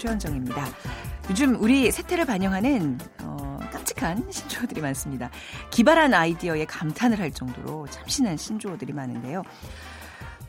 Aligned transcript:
최현정입니다. 0.00 0.66
요즘 1.28 1.60
우리 1.62 1.90
세태를 1.90 2.24
반영하는 2.24 2.98
어, 3.22 3.58
깜찍한 3.70 4.32
신조어들이 4.32 4.80
많습니다. 4.80 5.30
기발한 5.70 6.14
아이디어에 6.14 6.64
감탄을 6.64 7.20
할 7.20 7.30
정도로 7.30 7.86
참신한 7.88 8.36
신조어들이 8.38 8.94
많은데요. 8.94 9.42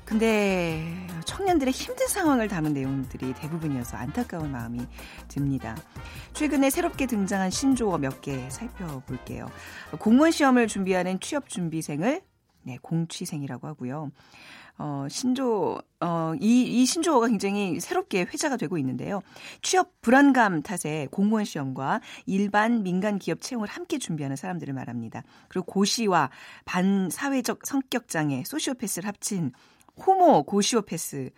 근데 0.05 0.85
청년들의 1.25 1.71
힘든 1.73 2.07
상황을 2.07 2.47
담은 2.47 2.73
내용들이 2.73 3.33
대부분이어서 3.33 3.97
안타까운 3.97 4.51
마음이 4.51 4.79
듭니다. 5.27 5.75
최근에 6.33 6.69
새롭게 6.69 7.05
등장한 7.05 7.49
신조어 7.49 7.97
몇 7.97 8.21
개 8.21 8.49
살펴볼게요. 8.49 9.49
공무원 9.99 10.31
시험을 10.31 10.67
준비하는 10.67 11.19
취업 11.19 11.49
준비생을 11.49 12.21
네, 12.63 12.77
공취생이라고 12.81 13.67
하고요. 13.67 14.11
어, 14.77 15.05
신조, 15.09 15.79
어, 15.99 16.33
이, 16.39 16.63
이 16.63 16.85
신조어가 16.85 17.27
굉장히 17.27 17.79
새롭게 17.79 18.21
회자가 18.21 18.57
되고 18.57 18.77
있는데요. 18.77 19.21
취업 19.61 20.01
불안감 20.01 20.61
탓에 20.61 21.07
공무원 21.11 21.45
시험과 21.45 22.01
일반 22.25 22.83
민간 22.83 23.19
기업 23.19 23.41
채용을 23.41 23.67
함께 23.67 23.97
준비하는 23.97 24.35
사람들을 24.35 24.73
말합니다. 24.73 25.23
그리고 25.49 25.65
고시와 25.65 26.29
반사회적 26.65 27.65
성격장애, 27.65 28.43
소시오패스를 28.45 29.07
합친 29.07 29.51
호모 30.05 30.43
고시오패스. 30.43 31.31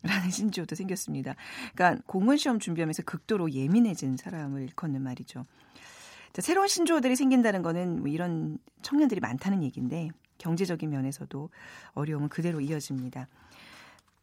라는 0.00 0.30
신조어도 0.30 0.76
생겼습니다. 0.76 1.34
그러니까 1.74 2.00
공무원 2.06 2.36
시험 2.36 2.60
준비하면서 2.60 3.02
극도로 3.02 3.50
예민해진 3.50 4.16
사람을 4.16 4.62
일컫는 4.62 5.02
말이죠. 5.02 5.44
자, 6.32 6.42
새로운 6.42 6.68
신조어들이 6.68 7.16
생긴다는 7.16 7.62
거는 7.62 8.00
뭐 8.00 8.08
이런 8.08 8.58
청년들이 8.82 9.20
많다는 9.20 9.64
얘기인데 9.64 10.10
경제적인 10.38 10.90
면에서도 10.90 11.50
어려움은 11.94 12.28
그대로 12.28 12.60
이어집니다. 12.60 13.28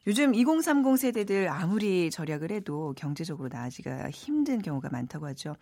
요즘 0.07 0.35
2030 0.35 0.99
세대들 0.99 1.49
아무리 1.49 2.11
절약을 2.11 2.51
해도 2.51 2.93
경제적으로 2.95 3.49
나아지기가 3.51 4.11
힘든 4.11 4.61
경우가 4.61 4.89
많다고 4.91 5.25
하죠. 5.27 5.55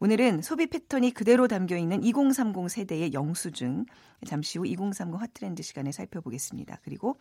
오늘은 0.00 0.42
소비 0.42 0.66
패턴이 0.66 1.12
그대로 1.12 1.46
담겨 1.46 1.76
있는 1.76 2.02
2030 2.02 2.68
세대의 2.68 3.12
영수증 3.12 3.86
잠시 4.26 4.58
후 4.58 4.66
2030 4.66 5.20
핫트렌드 5.20 5.62
시간에 5.62 5.92
살펴보겠습니다. 5.92 6.80
그리고 6.82 7.18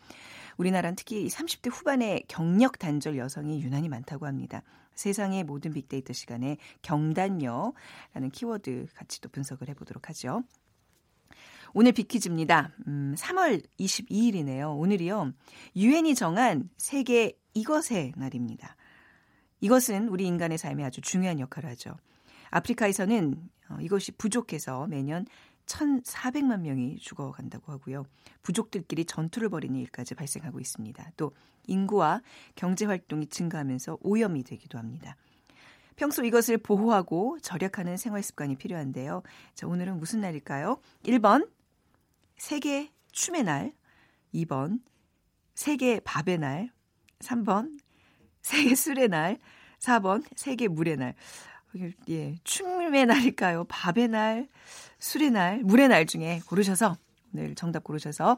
우리나라는 0.58 0.96
특히 0.96 1.28
30대 1.28 1.70
후반의 1.72 2.24
경력 2.28 2.80
단절 2.80 3.18
여성이 3.18 3.62
유난히 3.62 3.88
많다고 3.88 4.26
합니다. 4.26 4.64
세상의 4.96 5.44
모든 5.44 5.74
빅데이터 5.74 6.12
시간에 6.14 6.58
경단녀라는 6.82 8.32
키워드 8.32 8.88
같이 8.96 9.22
또 9.22 9.30
분석을 9.30 9.70
해보도록 9.70 10.10
하죠. 10.10 10.42
오늘 11.76 11.92
비키즈입니다. 11.92 12.72
음, 12.88 13.16
3월 13.18 13.64
22일이네요. 13.80 14.80
오늘이요. 14.80 15.34
유엔이 15.76 16.14
정한 16.14 16.70
세계 16.78 17.36
이것의 17.56 18.14
날입니다. 18.16 18.76
이것은 19.60 20.10
우리 20.10 20.28
인간의 20.28 20.60
삶에 20.60 20.84
아주 20.84 21.02
중요한 21.02 21.40
역할을 21.40 21.70
하죠. 21.72 21.96
아프리카에서는 22.52 23.50
어, 23.70 23.78
이것이 23.82 24.12
부족해서 24.12 24.86
매년 24.86 25.26
1,400만 25.66 26.60
명이 26.60 26.98
죽어간다고 26.98 27.72
하고요. 27.72 28.06
부족들끼리 28.44 29.06
전투를 29.06 29.50
벌이는 29.50 29.80
일까지 29.80 30.14
발생하고 30.14 30.60
있습니다. 30.60 31.12
또 31.18 31.32
인구와 31.66 32.22
경제 32.54 32.86
활동이 32.86 33.28
증가하면서 33.28 33.98
오염이 34.02 34.44
되기도 34.44 34.78
합니다. 34.78 35.16
평소 35.96 36.24
이것을 36.24 36.58
보호하고 36.58 37.40
절약하는 37.42 37.98
생활 37.98 38.22
습관이 38.22 38.58
필요한데요. 38.58 39.24
자, 39.56 39.68
오늘은 39.68 39.98
무슨 39.98 40.22
날일까요? 40.22 40.78
1번 41.04 41.48
세계 42.44 42.92
춤의 43.14 43.44
날, 43.44 43.72
2번 44.34 44.82
세계 45.56 46.02
밥의 46.02 46.40
날, 46.40 46.74
3번 47.20 47.80
세계 48.42 48.76
술의 48.76 49.08
날, 49.08 49.40
4번 49.80 50.26
세계 50.36 50.68
물의 50.68 50.98
날. 50.98 51.16
예, 52.10 52.36
춤의 52.44 53.06
날일까요? 53.06 53.64
밥의 53.70 54.10
날, 54.10 54.50
술의 55.00 55.32
날, 55.32 55.60
물의 55.64 55.88
날 55.88 56.06
중에 56.06 56.42
고르셔서 56.46 56.98
오늘 57.34 57.56
정답 57.56 57.86
고르셔서 57.86 58.38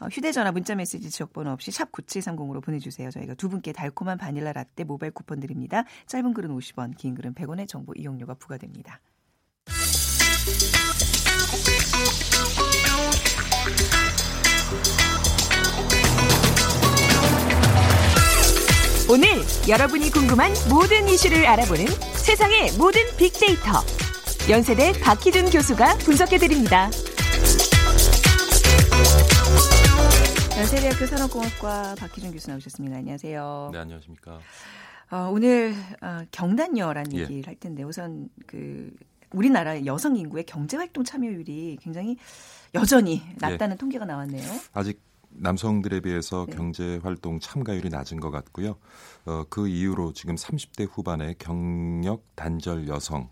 어, 0.00 0.06
휴대전화 0.08 0.50
문자메시지 0.50 1.08
지역번호 1.08 1.52
없이 1.52 1.70
샵 1.70 1.92
9730으로 1.92 2.60
보내주세요. 2.60 3.12
저희가 3.12 3.34
두 3.34 3.48
분께 3.48 3.72
달콤한 3.72 4.18
바닐라 4.18 4.52
라떼 4.52 4.82
모바일 4.82 5.12
쿠폰 5.12 5.38
드립니다. 5.38 5.84
짧은 6.08 6.34
글은 6.34 6.50
50원, 6.50 6.96
긴 6.96 7.14
글은 7.14 7.34
100원의 7.34 7.68
정보 7.68 7.92
이용료가 7.94 8.34
부과됩니다. 8.34 9.00
오늘 19.10 19.28
여러분이 19.68 20.10
궁금한 20.10 20.50
모든 20.68 21.08
이슈를 21.08 21.46
알아보는 21.46 21.86
세상의 21.86 22.72
모든 22.78 23.00
빅데이터. 23.16 23.80
연세대 24.50 24.92
박희준 25.00 25.50
교수가 25.50 25.98
분석해드립니다. 25.98 26.90
연세대학교 30.58 31.06
산업공학과 31.06 31.94
박희준 31.98 32.32
교수 32.32 32.50
나오셨습니다. 32.50 32.96
안녕하세요. 32.96 33.70
네, 33.72 33.78
안녕하십니까. 33.78 34.40
어, 35.10 35.30
오늘 35.32 35.74
어, 36.00 36.22
경단녀라는 36.30 37.14
예. 37.14 37.20
얘기를 37.20 37.46
할 37.46 37.56
텐데 37.56 37.82
우선 37.82 38.28
그 38.46 38.90
우리나라 39.34 39.84
여성 39.84 40.16
인구의 40.16 40.44
경제 40.46 40.76
활동 40.76 41.04
참여율이 41.04 41.78
굉장히 41.80 42.16
여전히 42.74 43.22
낮다는 43.38 43.74
예. 43.74 43.78
통계가 43.78 44.04
나왔네요. 44.04 44.44
아직 44.72 45.00
남성들에 45.36 46.00
비해서 46.00 46.46
네. 46.48 46.56
경제 46.56 47.00
활동 47.02 47.40
참가율이 47.40 47.88
낮은 47.88 48.20
것 48.20 48.30
같고요. 48.30 48.76
어, 49.26 49.44
그 49.48 49.68
이후로 49.68 50.12
지금 50.12 50.36
30대 50.36 50.88
후반의 50.90 51.36
경력 51.38 52.24
단절 52.36 52.88
여성을 52.88 53.26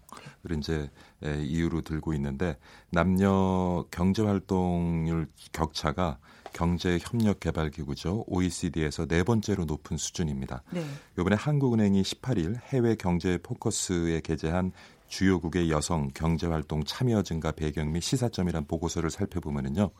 이제 0.59 0.91
에, 1.23 1.43
이유로 1.43 1.83
들고 1.83 2.13
있는데 2.15 2.59
남녀 2.91 3.85
경제 3.91 4.23
활동률 4.23 5.29
격차가 5.53 6.19
경제협력개발기구죠. 6.53 8.25
OECD에서 8.27 9.07
네 9.07 9.23
번째로 9.23 9.65
높은 9.65 9.97
수준입니다. 9.97 10.63
네. 10.71 10.85
이번에 11.19 11.37
한국은행이 11.37 12.03
18일 12.03 12.61
해외 12.73 12.95
경제 12.95 13.39
포커스에 13.39 14.21
게재한 14.21 14.73
주요국의 15.09 15.71
여성 15.71 16.09
경제활동 16.15 16.85
참여 16.85 17.23
증가 17.23 17.53
배경 17.53 17.93
및 17.93 18.01
시사점이란 18.01 18.67
보고서를 18.67 19.11
살펴보면은요. 19.11 19.91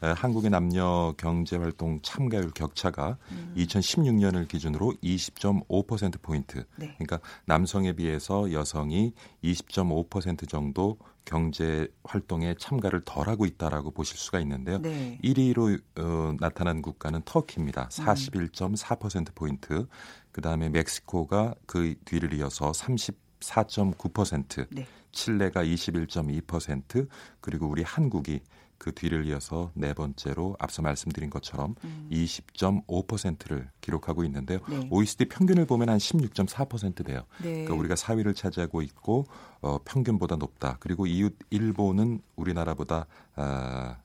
한국의 0.00 0.50
남녀 0.50 1.12
경제활동 1.16 2.00
참가율 2.02 2.50
격차가 2.52 3.18
음. 3.32 3.54
2016년을 3.56 4.46
기준으로 4.46 4.94
20.5% 5.02 6.22
포인트. 6.22 6.64
네. 6.76 6.94
그러니까 6.98 7.18
남성에 7.46 7.94
비해서 7.94 8.52
여성이 8.52 9.12
20.5% 9.42 10.48
정도 10.48 10.98
경제 11.28 11.86
활동에 12.04 12.54
참가를 12.58 13.02
덜 13.04 13.28
하고 13.28 13.44
있다라고 13.44 13.90
보실 13.90 14.16
수가 14.16 14.40
있는데요. 14.40 14.78
네. 14.78 15.18
1위로 15.22 15.78
어, 15.98 16.34
나타난 16.40 16.80
국가는 16.80 17.20
터키입니다. 17.22 17.90
41.4% 17.90 19.34
포인트. 19.34 19.86
그다음에 20.32 20.70
멕시코가 20.70 21.54
그 21.66 21.96
뒤를 22.06 22.32
이어서 22.32 22.72
34.9%, 22.72 24.68
네. 24.70 24.86
칠레가 25.12 25.64
21.2%, 25.64 27.06
그리고 27.42 27.66
우리 27.66 27.82
한국이 27.82 28.40
그 28.78 28.92
뒤를 28.94 29.26
이어서 29.26 29.70
네 29.74 29.92
번째로 29.92 30.56
앞서 30.58 30.82
말씀드린 30.82 31.30
것처럼 31.30 31.74
음. 31.84 32.08
20.5%를 32.10 33.68
기록하고 33.80 34.24
있는데요. 34.24 34.60
네. 34.68 34.88
OECD 34.90 35.26
평균을 35.26 35.66
보면 35.66 35.88
한 35.88 35.98
16.4% 35.98 37.04
돼요. 37.04 37.24
네. 37.42 37.64
그러니까 37.64 37.74
우리가 37.74 37.94
4위를 37.96 38.34
차지하고 38.34 38.82
있고 38.82 39.26
어, 39.60 39.78
평균보다 39.84 40.36
높다. 40.36 40.76
그리고 40.78 41.06
이웃 41.06 41.36
일본은 41.50 42.20
우리나라보다 42.36 43.06
아, 43.34 43.96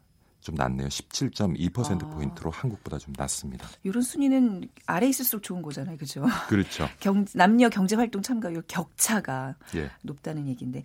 좀 0.43 0.55
낮네요. 0.55 0.87
17.2% 0.89 2.03
아. 2.03 2.09
포인트로 2.09 2.51
한국보다 2.51 2.97
좀 2.97 3.13
낮습니다. 3.17 3.67
이런 3.83 4.03
순위는 4.03 4.67
아래 4.85 5.07
있을수록 5.07 5.41
좋은 5.43 5.61
거잖아요, 5.61 5.97
그죠? 5.97 6.23
그렇죠. 6.49 6.87
경, 6.99 7.25
남녀 7.33 7.69
경제 7.69 7.95
활동 7.95 8.21
참가율 8.21 8.61
격차가 8.67 9.55
예. 9.75 9.89
높다는 10.01 10.47
얘기인데 10.47 10.83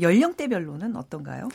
연령대별로는 0.00 0.96
어떤가요? 0.96 1.48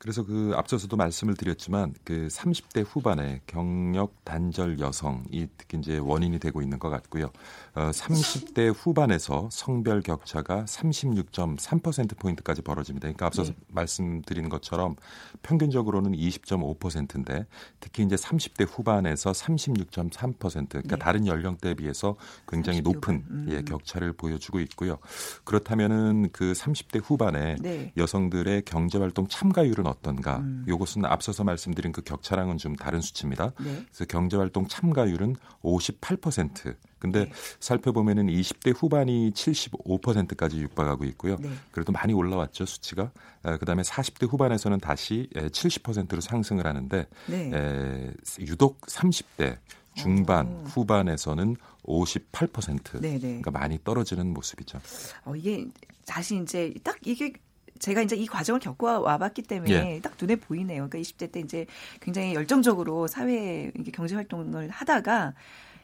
그래서 0.00 0.24
그 0.24 0.52
앞서서도 0.56 0.96
말씀을 0.96 1.34
드렸지만 1.34 1.92
그 2.04 2.28
30대 2.30 2.86
후반의 2.88 3.42
경력 3.46 4.24
단절 4.24 4.80
여성이 4.80 5.46
특히 5.58 5.76
이제 5.76 5.98
원인이 5.98 6.38
되고 6.38 6.62
있는 6.62 6.78
것 6.78 6.88
같고요. 6.88 7.30
어, 7.74 7.90
30대 7.90 8.72
후반에서 8.74 9.48
성별 9.52 10.00
격차가 10.02 10.64
36.3% 10.64 12.18
포인트까지 12.18 12.62
벌어집니다. 12.62 13.06
그러니까 13.06 13.26
앞서서 13.26 13.52
네. 13.52 13.58
말씀드린 13.68 14.48
것처럼 14.48 14.96
평균적으로는 15.42 16.12
20.5%인데 16.12 17.46
특히 17.78 18.02
이제 18.02 18.16
30대 18.16 18.66
후반에서 18.68 19.32
36.3% 19.32 20.68
그러니까 20.68 20.96
네. 20.96 20.96
다른 20.96 21.26
연령대에 21.26 21.74
비해서 21.74 22.16
굉장히 22.48 22.80
높은 22.80 23.24
음. 23.30 23.46
예, 23.50 23.62
격차를 23.62 24.14
보여주고 24.14 24.60
있고요. 24.60 24.98
그렇다면은 25.44 26.30
그 26.32 26.52
30대 26.52 27.00
후반에 27.02 27.56
네. 27.60 27.92
여성들의 27.96 28.62
경제 28.64 28.98
활동 28.98 29.28
참가율은 29.28 29.86
어떤가? 29.86 30.38
음. 30.38 30.64
이것은 30.68 31.04
앞서서 31.04 31.44
말씀드린 31.44 31.92
그 31.92 32.02
격차랑은 32.02 32.58
좀 32.58 32.74
다른 32.74 33.00
수치입니다. 33.00 33.52
네. 33.60 33.84
그래서 33.86 34.04
경제 34.08 34.36
활동 34.36 34.66
참가율은 34.66 35.36
58%. 35.62 36.76
근데 37.00 37.24
네. 37.24 37.32
살펴보면은 37.58 38.28
20대 38.28 38.74
후반이 38.76 39.32
75%까지 39.32 40.60
육박하고 40.60 41.04
있고요. 41.06 41.36
네. 41.40 41.50
그래도 41.72 41.90
많이 41.90 42.12
올라왔죠 42.12 42.66
수치가. 42.66 43.10
에, 43.44 43.56
그다음에 43.56 43.82
40대 43.82 44.30
후반에서는 44.30 44.78
다시 44.78 45.28
70%로 45.34 46.20
상승을 46.20 46.66
하는데 46.66 47.06
네. 47.26 47.50
에, 47.52 48.12
유독 48.40 48.80
30대 48.82 49.56
중반, 49.94 50.46
오. 50.46 50.64
후반에서는 50.66 51.56
58%. 51.84 53.00
네네. 53.00 53.18
그러니까 53.18 53.50
많이 53.50 53.78
떨어지는 53.82 54.32
모습이죠. 54.32 54.78
어, 55.24 55.34
이게 55.34 55.66
다시 56.06 56.40
이제 56.40 56.72
딱 56.84 56.96
이게 57.04 57.32
제가 57.80 58.02
이제 58.02 58.14
이 58.14 58.26
과정을 58.26 58.60
겪어 58.60 59.00
와봤기 59.00 59.42
때문에 59.42 59.96
예. 59.96 60.00
딱 60.00 60.12
눈에 60.20 60.36
보이네요. 60.36 60.88
그러니까 60.88 60.98
20대 60.98 61.32
때 61.32 61.40
이제 61.40 61.66
굉장히 62.00 62.34
열정적으로 62.34 63.06
사회 63.06 63.72
경제 63.92 64.14
활동을 64.14 64.68
하다가 64.68 65.34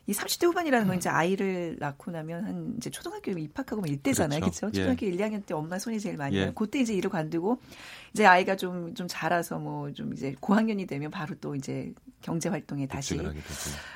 이 0.08 0.12
30대 0.12 0.46
후반이라는 0.46 0.86
건 0.86 0.96
음. 0.96 0.98
이제 0.98 1.08
아이를 1.08 1.76
낳고 1.80 2.10
나면 2.12 2.44
한 2.44 2.74
이제 2.76 2.90
초등학교 2.90 3.32
입학하고 3.32 3.82
막 3.82 3.90
이때잖아요. 3.90 4.40
그렇죠. 4.40 4.60
그렇죠? 4.60 4.76
초등학교 4.76 5.06
예. 5.06 5.10
1, 5.10 5.16
2학년 5.18 5.44
때 5.44 5.54
엄마 5.54 5.78
손이 5.78 5.98
제일 6.00 6.16
많이 6.16 6.36
예. 6.36 6.52
그때 6.54 6.78
이제 6.80 6.94
일을 6.94 7.10
관두고 7.10 7.58
이제 8.12 8.24
아이가 8.26 8.54
좀 8.56 8.94
좀 8.94 9.06
자라서 9.08 9.58
뭐 9.58 9.90
좀 9.92 10.12
이제 10.12 10.34
고학년이 10.40 10.86
되면 10.86 11.10
바로 11.10 11.34
또 11.40 11.54
이제 11.54 11.92
경제 12.22 12.48
활동에 12.48 12.86
다시 12.86 13.18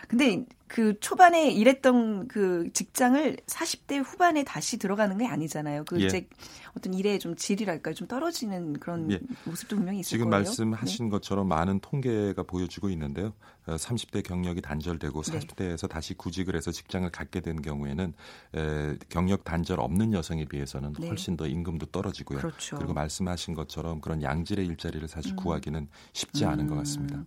근데 0.08 0.44
그 0.66 0.98
초반에 1.00 1.50
일했던 1.50 2.28
그 2.28 2.70
직장을 2.72 3.36
40대 3.46 4.02
후반에 4.04 4.44
다시 4.44 4.78
들어가는 4.78 5.18
게 5.18 5.26
아니잖아요. 5.26 5.84
그 5.84 6.00
예. 6.00 6.06
이제 6.06 6.28
어떤 6.76 6.94
일의 6.94 7.18
좀 7.18 7.34
질이랄까요? 7.34 7.94
좀 7.94 8.06
떨어지는 8.06 8.74
그런 8.74 9.10
예. 9.10 9.20
모습도 9.44 9.74
분명히 9.76 10.00
있을 10.00 10.10
지금 10.10 10.30
거예요. 10.30 10.44
지금 10.44 10.70
말씀하신 10.70 11.06
네. 11.06 11.10
것처럼 11.10 11.48
많은 11.48 11.80
통계가 11.80 12.44
보여주고 12.44 12.88
있는데요. 12.90 13.32
30대 13.66 14.20
어, 14.20 14.22
경력이 14.22 14.60
단절되고 14.60 15.22
40대에서 15.22 15.82
네. 15.82 15.88
다시 15.88 16.14
구직을 16.14 16.54
해서 16.54 16.70
직장을 16.70 17.08
갖게 17.10 17.40
된 17.40 17.62
경우에는 17.62 18.14
에, 18.54 18.96
경력 19.08 19.42
단절 19.42 19.80
없는 19.80 20.12
여성에 20.12 20.44
비해서는 20.44 20.94
네. 21.00 21.08
훨씬 21.08 21.36
더 21.36 21.48
임금도 21.48 21.86
떨어지고요. 21.86 22.38
그렇죠. 22.38 22.76
그리고 22.76 22.94
말씀하신 22.94 23.54
것처럼 23.54 24.00
그런 24.00 24.22
양질의 24.22 24.66
일자리를 24.66 25.06
사실 25.08 25.32
음. 25.32 25.36
구하기는 25.36 25.88
쉽지 26.12 26.44
않은 26.44 26.68
것 26.68 26.76
같습니다. 26.76 27.24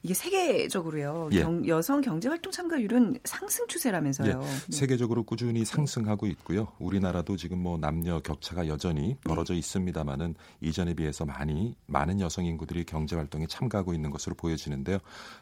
음. 0.00 0.02
이게 0.02 0.14
세계적으로요. 0.14 1.28
예. 1.32 1.42
경, 1.42 1.66
여성 1.68 2.00
경제 2.00 2.28
활동 2.28 2.50
참가율은 2.50 3.18
상승 3.24 3.66
추세라면서요. 3.66 4.30
예. 4.30 4.34
네. 4.34 4.76
세계적으로 4.76 5.22
꾸준히 5.24 5.64
상승하고 5.64 6.26
있고요. 6.28 6.68
우리나라도 6.78 7.36
지금 7.36 7.58
뭐 7.58 7.76
남녀 7.78 8.20
격차가 8.20 8.66
여전히 8.66 9.08
네. 9.08 9.18
벌어져 9.24 9.52
네. 9.54 9.58
있습니다만은 9.58 10.34
이전에 10.60 10.94
비해서 10.94 11.24
많이 11.24 11.76
많은 11.86 12.20
여성 12.20 12.44
인구들이 12.44 12.84
경제 12.84 13.16
활동에 13.16 13.46
참가하고 13.46 13.92
있는 13.94 14.10
것으로 14.10 14.34
보여지는데요. 14.34 14.98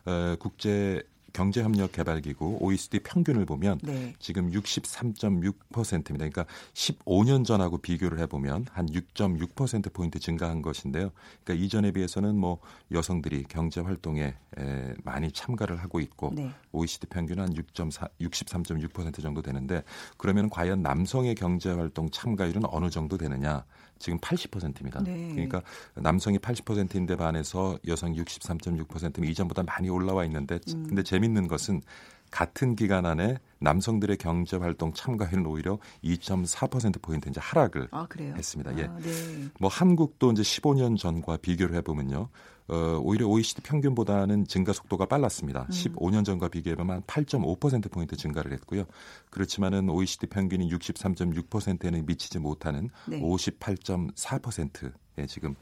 에, 0.06 0.36
국제 0.40 1.02
경제협력개발기구 1.32 2.58
OECD 2.60 3.00
평균을 3.00 3.44
보면 3.44 3.78
네. 3.82 4.14
지금 4.18 4.50
63.6%입니다. 4.50 6.28
그러니까 6.28 6.46
15년 6.74 7.44
전하고 7.44 7.78
비교를 7.78 8.18
해보면 8.20 8.66
한 8.70 8.86
6.6% 8.86 9.92
포인트 9.92 10.18
증가한 10.18 10.62
것인데요. 10.62 11.10
그러니까 11.44 11.64
이전에 11.64 11.92
비해서는 11.92 12.36
뭐 12.36 12.58
여성들이 12.92 13.44
경제 13.48 13.80
활동에 13.80 14.34
에, 14.58 14.94
많이 15.04 15.30
참가를 15.30 15.76
하고 15.76 16.00
있고 16.00 16.32
네. 16.34 16.50
OECD 16.72 17.06
평균은 17.08 17.42
한 17.44 17.54
6.4, 17.54 18.08
63.6% 18.20 19.22
정도 19.22 19.42
되는데 19.42 19.82
그러면 20.16 20.48
과연 20.50 20.82
남성의 20.82 21.34
경제 21.34 21.70
활동 21.70 22.10
참가율은 22.10 22.62
어느 22.66 22.90
정도 22.90 23.16
되느냐? 23.16 23.64
지금 23.98 24.18
80%입니다. 24.18 25.02
네. 25.02 25.30
그러니까 25.32 25.62
남성이 25.94 26.38
80%인데 26.38 27.16
반해서 27.16 27.78
여성 27.86 28.14
63.6%면 28.14 29.28
이전보다 29.30 29.64
많이 29.64 29.88
올라와 29.88 30.24
있는데 30.24 30.60
음. 30.68 30.86
근데 30.88 31.02
재밌는 31.18 31.48
것은 31.48 31.82
같은 32.30 32.76
기간 32.76 33.06
안에 33.06 33.38
남성들의 33.60 34.18
경제 34.18 34.56
활동 34.56 34.92
참가율은 34.92 35.46
오히려 35.46 35.78
2.4% 36.04 37.00
포인트 37.02 37.28
이제 37.28 37.40
하락을 37.42 37.88
아, 37.90 38.06
했습니다. 38.16 38.76
예. 38.78 38.84
아, 38.84 38.98
예. 39.00 39.10
네. 39.10 39.48
뭐 39.58 39.68
한국도 39.68 40.32
이제 40.32 40.42
15년 40.42 40.98
전과 40.98 41.38
비교를 41.38 41.74
해 41.74 41.80
보면요. 41.80 42.28
어, 42.68 43.00
오히려 43.02 43.26
OECD 43.26 43.62
평균보다는 43.62 44.46
증가 44.46 44.74
속도가 44.74 45.06
빨랐습니다. 45.06 45.62
음. 45.62 45.68
15년 45.68 46.24
전과 46.24 46.48
비교해보면 46.48 47.02
8.5% 47.02 47.90
포인트 47.90 48.14
증가를 48.14 48.52
했고요. 48.52 48.84
그렇지만은 49.30 49.88
OECD 49.88 50.26
평균이 50.26 50.70
63.6%에는 50.70 52.04
미치지 52.04 52.38
못하는 52.38 52.90
네. 53.06 53.20
58.4% 53.20 54.92
예, 55.18 55.26
지금 55.26 55.54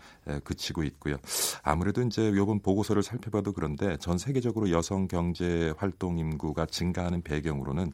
그치고 0.45 0.85
있고요. 0.85 1.17
아무래도 1.63 2.03
이제 2.03 2.29
이번 2.29 2.61
보고서를 2.61 3.03
살펴봐도 3.03 3.53
그런데 3.53 3.97
전 3.99 4.19
세계적으로 4.19 4.71
여성 4.71 5.09
경제 5.09 5.73
활동 5.77 6.19
인구가 6.19 6.67
증가하는 6.67 7.23
배경으로는 7.23 7.93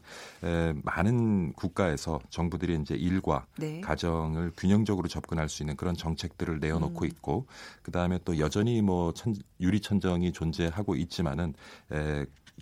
많은 0.83 1.53
국가에서 1.53 2.21
정부들이 2.31 2.79
이제 2.81 2.95
일과 2.95 3.47
네. 3.57 3.81
가정을 3.81 4.53
균형적으로 4.57 5.09
접근할 5.09 5.49
수 5.49 5.63
있는 5.63 5.77
그런 5.77 5.97
정책들을 5.97 6.61
내어놓고 6.61 7.05
음. 7.05 7.07
있고 7.07 7.47
그 7.83 7.91
다음에 7.91 8.19
또 8.25 8.39
여전히 8.39 8.83
뭐 8.83 9.13
천, 9.15 9.35
유리천정이 9.61 10.33
존재하고 10.33 10.97
있지만은 10.97 11.55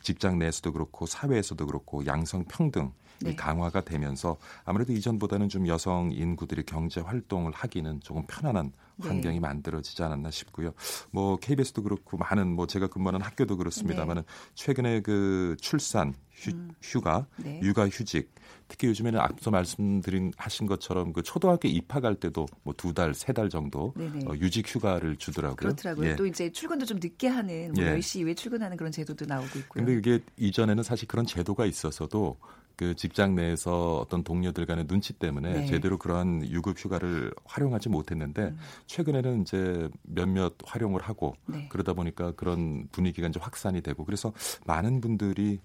직장 0.03 0.39
내에서도 0.39 0.73
그렇고 0.73 1.07
사회에서도 1.07 1.67
그렇고 1.67 2.07
양성 2.07 2.45
평등 2.45 2.93
네. 3.23 3.37
강화가 3.37 3.81
되면서 3.83 4.37
아무래도 4.65 4.93
이전보다는 4.93 5.49
좀 5.49 5.67
여성 5.67 6.11
인구들이 6.13 6.63
경제 6.65 7.01
활동을 7.01 7.53
하기는 7.53 8.01
조금 8.01 8.25
편안한 8.27 8.73
네. 8.97 9.09
환경이 9.09 9.37
네. 9.37 9.41
만들어지지 9.41 10.03
않았나 10.03 10.31
싶고요. 10.31 10.73
뭐 11.11 11.37
KBS도 11.37 11.83
그렇고 11.83 12.17
많은 12.17 12.49
뭐 12.55 12.67
제가 12.67 12.87
근무하는 12.89 13.21
학교도 13.23 13.57
그렇습니다만은 13.57 14.23
네. 14.23 14.29
최근에 14.55 15.01
그 15.03 15.57
출산 15.61 16.15
휴, 16.33 16.51
음. 16.51 16.71
휴가, 16.81 17.27
네. 17.37 17.61
육아 17.63 17.89
휴직 17.89 18.33
특히 18.69 18.89
요즘에는 18.89 19.19
앞서 19.21 19.51
말씀드린 19.51 20.33
하신 20.37 20.67
것처럼 20.67 21.13
그 21.13 21.23
초등학교 21.23 21.67
입학할 21.69 22.15
때도 22.15 22.47
뭐 22.63 22.75
두 22.81 22.95
달, 22.95 23.13
세 23.15 23.33
달 23.33 23.51
정도 23.51 23.93
어, 24.27 24.33
유직 24.37 24.67
휴가를 24.75 25.17
주더라고요. 25.17 25.57
그렇더라고요. 25.57 26.11
예. 26.11 26.17
또 26.17 26.27
이제 26.27 26.51
출근도 26.51 26.87
좀 26.87 26.99
늦게 27.01 27.29
하는 27.29 27.73
뭐 27.73 27.85
예. 27.85 27.97
10시 27.97 28.21
이후에 28.21 28.35
출근하는 28.35 28.77
그런 28.77 28.91
제도도 28.93 29.27
나오고 29.27 29.59
있고요. 29.61 29.85
근데 29.85 29.99
이게 29.99 30.25
이전에는 30.39 30.83
사실 30.83 31.07
그런 31.09 31.27
제도가 31.27 31.67
있어서도 31.67 32.39
그 32.81 32.95
직장 32.97 33.35
내에서 33.35 33.99
어떤 33.99 34.25
동료들 34.25 34.65
간의 34.65 34.87
눈치 34.87 35.13
때문에 35.13 35.53
네. 35.53 35.67
제대로 35.67 35.99
그러한 35.99 36.49
유급 36.49 36.79
휴가를 36.79 37.31
활용하지 37.45 37.91
못했는데 37.91 38.45
음. 38.45 38.59
최근에는 38.87 39.43
이제 39.43 39.91
몇몇 40.01 40.55
활용을 40.65 41.03
하고 41.03 41.37
네. 41.45 41.67
그러다 41.69 41.93
보니까 41.93 42.33
그런 42.33 42.89
분위기가 42.91 43.29
이제 43.29 43.39
확산이 43.39 43.83
되고 43.83 44.07
그래서 44.07 44.33
많은 44.65 45.03
분들이 45.03 45.61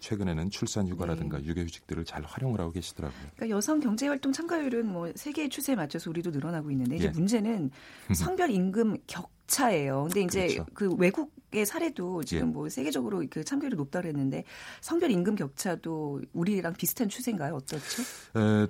최근에는 0.00 0.50
출산 0.50 0.86
휴가라든가 0.86 1.38
네. 1.38 1.46
육아 1.46 1.62
휴직들을 1.62 2.04
잘 2.04 2.24
활용을 2.24 2.60
하고 2.60 2.72
계시더라고요. 2.72 3.28
그러니까 3.36 3.56
여성 3.56 3.80
경제 3.80 4.06
활동 4.06 4.30
참가율은 4.30 4.86
뭐 4.86 5.10
세계의 5.14 5.48
추세에 5.48 5.76
맞춰서 5.76 6.10
우리도 6.10 6.30
늘어나고 6.30 6.70
있는데 6.72 6.96
이제 6.96 7.06
예. 7.06 7.10
문제는 7.10 7.70
성별 8.14 8.50
임금 8.50 8.98
격 9.06 9.30
차예요. 9.50 10.04
근데 10.04 10.20
이제 10.22 10.46
그렇죠. 10.46 10.66
그 10.74 10.94
외국의 10.94 11.66
사례도 11.66 12.24
지금 12.24 12.48
예. 12.48 12.52
뭐 12.52 12.68
세계적으로 12.68 13.24
그 13.30 13.42
참가율이 13.42 13.76
높다 13.76 14.00
그랬는데 14.00 14.44
성별 14.80 15.10
임금 15.10 15.34
격차도 15.36 16.20
우리랑 16.32 16.74
비슷한 16.74 17.08
추세인가요? 17.08 17.54
어떻죠? 17.54 18.02
에, 18.36 18.66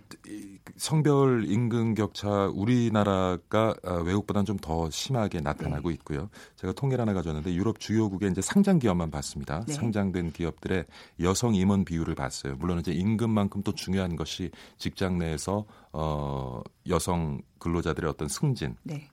성별 0.77 1.45
임금 1.47 1.95
격차 1.95 2.47
우리나라가 2.47 3.75
아, 3.85 3.95
외국보다는 3.95 4.47
좀 4.47 4.61
더 4.61 4.91
심하게 4.91 5.41
나타나고 5.41 5.89
네. 5.89 5.95
있고요. 5.95 6.29
제가 6.57 6.73
통계를 6.73 7.03
하나 7.03 7.13
가져왔는데 7.15 7.55
유럽 7.55 7.81
주요국의 7.81 8.31
이제 8.31 8.41
상장 8.41 8.79
기업만 8.79 9.11
봤습니다. 9.11 9.65
네. 9.67 9.73
상장된 9.73 10.33
기업들의 10.33 10.85
여성 11.21 11.55
임원 11.55 11.85
비율을 11.85 12.15
봤어요. 12.15 12.57
물론 12.57 12.79
이제 12.79 12.93
임금만큼 12.93 13.63
또 13.63 13.75
중요한 13.75 14.17
것이 14.17 14.51
직장 14.79 15.19
내에서 15.19 15.65
어 15.93 16.63
여성 16.89 17.41
근로자들의 17.59 18.09
어떤 18.09 18.29
승진 18.29 18.77
네. 18.83 19.09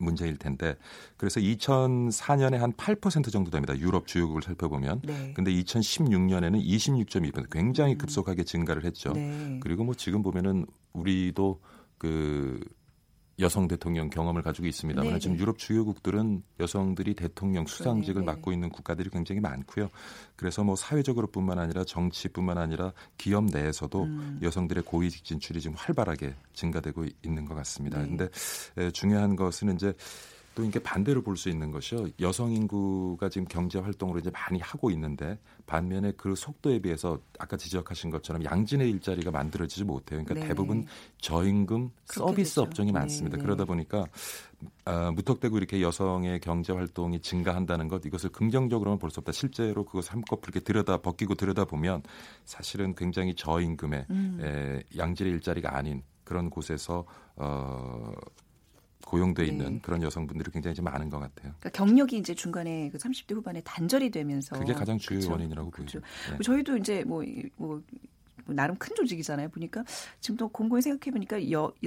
문제일 0.00 0.36
텐데 0.36 0.76
그래서 1.16 1.40
2004년에 1.40 2.56
한 2.56 2.72
8% 2.72 3.30
정도 3.30 3.50
됩니다. 3.50 3.78
유럽 3.78 4.06
주요국을 4.06 4.42
살펴보면. 4.42 5.02
네. 5.04 5.32
근데 5.34 5.52
2016년에는 5.52 6.64
26.2% 6.64 7.50
굉장히 7.50 7.94
음. 7.94 7.98
급속하게 7.98 8.44
증가를 8.44 8.84
했죠. 8.84 9.12
네. 9.12 9.60
그리고 9.60 9.84
뭐 9.84 9.94
지금 9.94 10.22
보면은 10.22 10.66
우리도 10.92 11.60
그 11.98 12.60
여성 13.40 13.68
대통령 13.68 14.10
경험을 14.10 14.42
가지고 14.42 14.66
있습니다만 14.66 15.08
네네. 15.08 15.18
지금 15.18 15.38
유럽 15.38 15.58
주요국들은 15.58 16.42
여성들이 16.60 17.14
대통령 17.14 17.66
수상직을 17.66 18.22
네네. 18.22 18.26
맡고 18.26 18.52
있는 18.52 18.68
국가들이 18.68 19.10
굉장히 19.10 19.40
많고요. 19.40 19.88
그래서 20.36 20.62
뭐 20.62 20.76
사회적으로뿐만 20.76 21.58
아니라 21.58 21.84
정치뿐만 21.84 22.58
아니라 22.58 22.92
기업 23.16 23.46
내에서도 23.46 24.02
음. 24.04 24.40
여성들의 24.42 24.84
고위직 24.84 25.24
진출이 25.24 25.60
지금 25.60 25.76
활발하게 25.76 26.34
증가되고 26.52 27.06
있는 27.24 27.44
것 27.44 27.54
같습니다. 27.54 28.00
네. 28.02 28.06
근데 28.08 28.90
중요한 28.92 29.36
것은 29.36 29.74
이제 29.74 29.94
또 30.54 30.64
이게 30.64 30.78
반대로 30.80 31.22
볼 31.22 31.36
수 31.36 31.48
있는 31.48 31.70
것이요. 31.70 32.08
여성 32.20 32.52
인구가 32.52 33.28
지금 33.28 33.46
경제 33.48 33.78
활동으로 33.78 34.18
이제 34.18 34.30
많이 34.30 34.58
하고 34.60 34.90
있는데 34.90 35.38
반면에 35.66 36.12
그 36.16 36.34
속도에 36.34 36.80
비해서 36.80 37.18
아까 37.38 37.56
지적하신 37.56 38.10
것처럼 38.10 38.44
양진의 38.44 38.90
일자리가 38.90 39.30
만들어지지 39.30 39.84
못해요. 39.84 40.18
그러니까 40.22 40.34
네네. 40.34 40.48
대부분 40.48 40.86
저임금 41.18 41.90
서비스 42.04 42.50
되죠. 42.56 42.62
업종이 42.62 42.92
많습니다. 42.92 43.36
네네. 43.36 43.44
그러다 43.44 43.64
보니까 43.64 44.06
아, 44.84 45.10
무턱대고 45.12 45.56
이렇게 45.56 45.80
여성의 45.80 46.40
경제 46.40 46.72
활동이 46.72 47.20
증가한다는 47.20 47.88
것 47.88 48.04
이것을 48.04 48.30
긍정적으로는 48.30 48.98
볼수 48.98 49.20
없다. 49.20 49.32
실제로 49.32 49.84
그것을 49.84 50.12
한꺼풀 50.12 50.50
이렇게 50.52 50.60
들여다 50.60 50.98
벗기고 50.98 51.36
들여다 51.36 51.64
보면 51.64 52.02
사실은 52.44 52.94
굉장히 52.94 53.34
저임금의 53.34 54.06
음. 54.10 54.38
에, 54.42 54.82
양질의 54.98 55.32
일자리가 55.34 55.76
아닌 55.76 56.02
그런 56.24 56.50
곳에서 56.50 57.04
어 57.36 58.12
고용돼 59.10 59.44
있는 59.44 59.74
네. 59.74 59.78
그런 59.82 60.02
여성분들이 60.02 60.52
굉장히 60.52 60.74
좀 60.76 60.84
많은 60.84 61.10
것 61.10 61.18
같아요. 61.18 61.52
그러니까 61.58 61.70
경력이 61.70 62.16
이제 62.16 62.32
중간에 62.32 62.90
그 62.90 62.98
30대 62.98 63.34
후반에 63.34 63.60
단절이 63.62 64.10
되면서 64.10 64.56
그게 64.56 64.72
가장 64.72 64.98
주요? 64.98 65.18
원인이라고 65.28 65.70
보죠. 65.72 65.98
네. 66.30 66.38
저희도 66.42 66.76
이제 66.76 67.02
뭐 67.04 67.24
뭐 67.56 67.82
나름 68.54 68.76
큰 68.76 68.94
조직이잖아요. 68.96 69.48
보니까 69.50 69.84
지금 70.20 70.36
또 70.36 70.48
공고히 70.48 70.82
생각해 70.82 71.12
보니까 71.12 71.36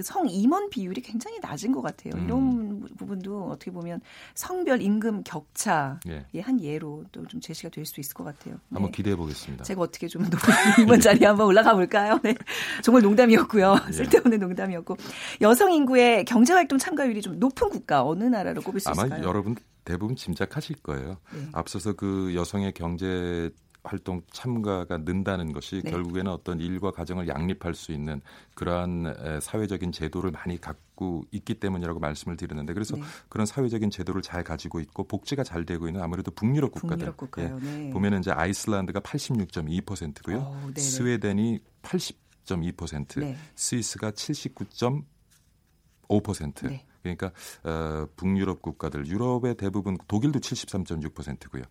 성 0.03 0.27
임원 0.29 0.69
비율이 0.69 1.01
굉장히 1.01 1.39
낮은 1.39 1.71
것 1.71 1.81
같아요. 1.81 2.13
음. 2.15 2.25
이런 2.25 2.89
부분도 2.97 3.47
어떻게 3.49 3.71
보면 3.71 4.01
성별 4.35 4.81
임금 4.81 5.23
격차의 5.23 6.25
예. 6.35 6.39
한 6.41 6.61
예로 6.61 7.03
또 7.11 7.23
좀 7.27 7.39
제시가 7.41 7.69
될 7.69 7.85
수 7.85 7.99
있을 7.99 8.13
것 8.13 8.23
같아요. 8.23 8.55
네. 8.55 8.75
한번 8.75 8.91
기대해 8.91 9.15
보겠습니다. 9.15 9.63
제가 9.63 9.81
어떻게 9.81 10.07
좀 10.07 10.23
임원 10.79 10.99
자리에 10.99 11.27
한번 11.27 11.47
올라가 11.47 11.73
볼까요? 11.73 12.19
네. 12.23 12.33
정말 12.81 13.01
농담이었고요. 13.03 13.75
예. 13.87 13.91
쓸데없는 13.91 14.39
농담이었고 14.39 14.95
여성 15.41 15.71
인구의 15.71 16.25
경제 16.25 16.53
활동 16.53 16.77
참가율이 16.77 17.21
좀 17.21 17.39
높은 17.39 17.69
국가 17.69 18.05
어느 18.05 18.23
나라로 18.23 18.61
꼽을 18.61 18.79
수 18.79 18.89
있을까요? 18.91 19.13
아마 19.15 19.23
여러분 19.27 19.55
대부분 19.85 20.15
짐작하실 20.15 20.77
거예요. 20.77 21.17
네. 21.33 21.47
앞서서 21.51 21.93
그 21.93 22.33
여성의 22.35 22.73
경제 22.73 23.49
활동 23.83 24.21
참가가 24.31 24.97
는다는 24.97 25.51
것이 25.51 25.81
네. 25.83 25.91
결국에는 25.91 26.31
어떤 26.31 26.59
일과 26.59 26.91
가정을 26.91 27.27
양립할 27.27 27.75
수 27.75 27.91
있는 27.91 28.21
그러한 28.55 29.39
사회적인 29.41 29.91
제도를 29.91 30.31
많이 30.31 30.59
갖고 30.59 31.25
있기 31.31 31.55
때문이라고 31.55 31.99
말씀을 31.99 32.37
드렸는데 32.37 32.73
그래서 32.73 32.95
네. 32.95 33.03
그런 33.27 33.45
사회적인 33.45 33.89
제도를 33.89 34.21
잘 34.21 34.43
가지고 34.43 34.79
있고 34.79 35.03
복지가 35.03 35.43
잘 35.43 35.65
되고 35.65 35.87
있는 35.87 36.01
아무래도 36.01 36.31
북유럽 36.31 36.71
국가들 36.71 37.13
북유럽 37.17 37.63
예. 37.63 37.69
네. 37.69 37.89
보면은 37.89 38.19
이제 38.19 38.31
아이슬란드가 38.31 39.01
86.2%고요. 39.01 40.37
오, 40.37 40.79
스웨덴이 40.79 41.59
80.2%, 41.81 43.19
네. 43.19 43.35
스위스가 43.55 44.11
79.5%. 44.11 46.69
네. 46.69 46.85
그러니까 47.01 47.31
어, 47.63 48.07
북유럽 48.15 48.61
국가들, 48.61 49.07
유럽의 49.07 49.55
대부분 49.55 49.97
독일도 50.07 50.39
73.6%고요. 50.39 51.63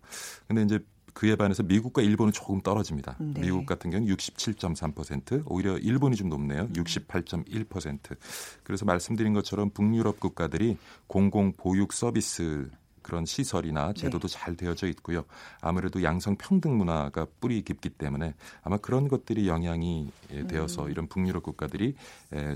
근데 0.47 0.61
이제 0.61 0.79
그에 1.13 1.35
반해서 1.35 1.63
미국과 1.63 2.01
일본은 2.01 2.33
조금 2.33 2.61
떨어집니다. 2.61 3.17
네. 3.19 3.41
미국 3.41 3.65
같은 3.65 3.91
경우는 3.91 4.13
67.3%, 4.15 5.43
오히려 5.45 5.77
일본이 5.77 6.15
좀 6.15 6.29
높네요. 6.29 6.67
68.1%. 6.69 8.17
그래서 8.63 8.85
말씀드린 8.85 9.33
것처럼 9.33 9.69
북유럽 9.69 10.19
국가들이 10.19 10.77
공공 11.07 11.53
보육 11.53 11.93
서비스 11.93 12.69
그런 13.03 13.25
시설이나 13.25 13.87
네. 13.87 13.93
제도도 13.93 14.27
네. 14.27 14.33
잘 14.33 14.55
되어져 14.55 14.87
있고요. 14.87 15.25
아무래도 15.61 16.01
양성 16.01 16.35
평등 16.37 16.77
문화가 16.77 17.27
뿌리 17.39 17.61
깊기 17.61 17.89
때문에 17.89 18.33
아마 18.63 18.77
그런 18.77 19.07
것들이 19.07 19.47
영향이 19.47 20.09
예, 20.31 20.47
되어서 20.47 20.85
음. 20.85 20.91
이런 20.91 21.07
북유럽 21.07 21.43
국가들이 21.43 21.95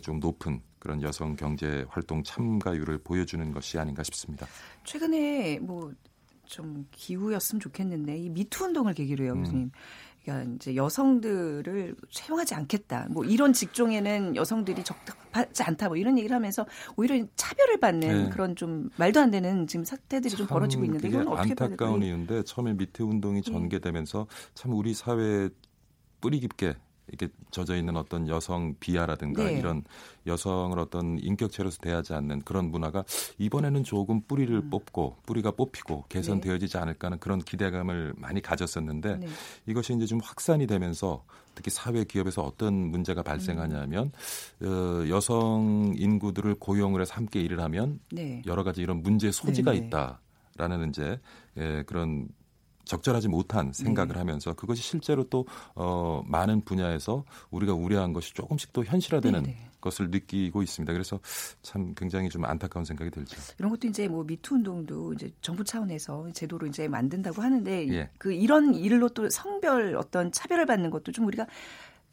좀 0.01 0.19
높은 0.19 0.61
그런 0.79 1.01
여성 1.01 1.35
경제 1.35 1.85
활동 1.89 2.23
참가율을 2.23 2.99
보여주는 2.99 3.51
것이 3.51 3.77
아닌가 3.77 4.03
싶습니다. 4.03 4.47
최근에 4.85 5.59
뭐 5.59 5.91
좀 6.47 6.87
기후였으면 6.91 7.59
좋겠는데 7.59 8.17
이 8.17 8.29
미투 8.29 8.65
운동을 8.65 8.93
계기로요, 8.93 9.33
음. 9.33 9.43
교수님. 9.43 9.71
그러니까 10.23 10.55
이제 10.55 10.75
여성들을 10.75 11.95
채용하지 12.09 12.53
않겠다. 12.55 13.07
뭐 13.09 13.23
이런 13.23 13.53
직종에는 13.53 14.35
여성들이 14.35 14.83
적합하지 14.83 15.63
않다. 15.63 15.87
뭐 15.87 15.95
이런 15.95 16.17
얘기를 16.17 16.35
하면서 16.35 16.65
오히려 16.97 17.25
차별을 17.37 17.79
받는 17.79 18.23
네. 18.25 18.29
그런 18.29 18.55
좀 18.57 18.89
말도 18.97 19.21
안 19.21 19.31
되는 19.31 19.67
지금 19.67 19.85
사태들이 19.85 20.35
좀 20.35 20.47
벌어지고 20.47 20.83
있는데 20.83 21.07
이건 21.07 21.29
어떻게 21.29 21.51
안타까운 21.51 22.03
이유인데 22.03 22.43
처음에 22.43 22.73
미투 22.73 23.05
운동이 23.05 23.41
네. 23.41 23.51
전개되면서 23.51 24.27
참 24.53 24.73
우리 24.73 24.93
사회에 24.93 25.49
뿌리 26.19 26.41
깊게 26.41 26.75
이렇게 27.09 27.33
젖어 27.51 27.75
있는 27.75 27.95
어떤 27.95 28.27
여성 28.27 28.75
비하라든가 28.79 29.43
네. 29.43 29.53
이런 29.57 29.83
여성을 30.25 30.77
어떤 30.79 31.17
인격체로서 31.19 31.79
대하지 31.79 32.13
않는 32.13 32.41
그런 32.41 32.69
문화가 32.69 33.05
이번에는 33.37 33.83
조금 33.83 34.21
뿌리를 34.21 34.53
음. 34.53 34.69
뽑고 34.69 35.17
뿌리가 35.25 35.51
뽑히고 35.51 36.05
개선되어지지 36.09 36.73
네. 36.73 36.79
않을까 36.79 37.07
하는 37.07 37.19
그런 37.19 37.39
기대감을 37.39 38.13
많이 38.17 38.41
가졌었는데 38.41 39.17
네. 39.17 39.27
이것이 39.67 39.93
이제 39.93 40.05
좀 40.05 40.19
확산이 40.21 40.67
되면서 40.67 41.23
특히 41.55 41.71
사회 41.71 42.03
기업에서 42.03 42.43
어떤 42.43 42.73
문제가 42.73 43.23
발생하냐면 43.23 44.11
음. 44.61 44.67
어, 44.67 45.09
여성 45.09 45.93
인구들을 45.97 46.55
고용을 46.55 47.01
해서 47.01 47.13
함께 47.15 47.41
일을 47.41 47.61
하면 47.61 47.99
네. 48.11 48.41
여러 48.45 48.63
가지 48.63 48.81
이런 48.81 49.01
문제 49.01 49.31
소지가 49.31 49.71
네, 49.71 49.79
네. 49.79 49.87
있다 49.87 50.19
라는 50.57 50.89
이제 50.89 51.19
예, 51.57 51.83
그런 51.85 52.27
적절하지 52.87 53.27
못한 53.27 53.71
생각을 53.73 54.13
네. 54.13 54.19
하면서 54.19 54.53
그것이 54.53 54.81
실제로 54.81 55.23
또 55.29 55.45
어, 55.75 56.23
많은 56.25 56.61
분야에서 56.61 57.23
우리가 57.51 57.73
우려한 57.73 58.13
것이 58.13 58.33
조금씩 58.33 58.73
또 58.73 58.83
현실화되는 58.83 59.43
네, 59.43 59.49
네. 59.49 59.69
것을 59.79 60.09
느끼고 60.09 60.63
있습니다. 60.63 60.91
그래서 60.91 61.19
참 61.61 61.93
굉장히 61.95 62.29
좀 62.29 62.45
안타까운 62.45 62.83
생각이 62.85 63.11
들죠. 63.11 63.37
이런 63.59 63.71
것도 63.71 63.87
이제 63.87 64.07
뭐 64.07 64.23
미투 64.23 64.55
운동도 64.55 65.13
이제 65.13 65.31
정부 65.41 65.63
차원에서 65.63 66.31
제도로 66.33 66.67
이제 66.67 66.87
만든다고 66.87 67.41
하는데 67.41 67.87
예. 67.93 68.09
그 68.17 68.33
이런 68.33 68.73
일로 68.73 69.09
또 69.09 69.29
성별 69.29 69.95
어떤 69.95 70.31
차별을 70.31 70.65
받는 70.65 70.89
것도 70.89 71.11
좀 71.11 71.25
우리가 71.27 71.45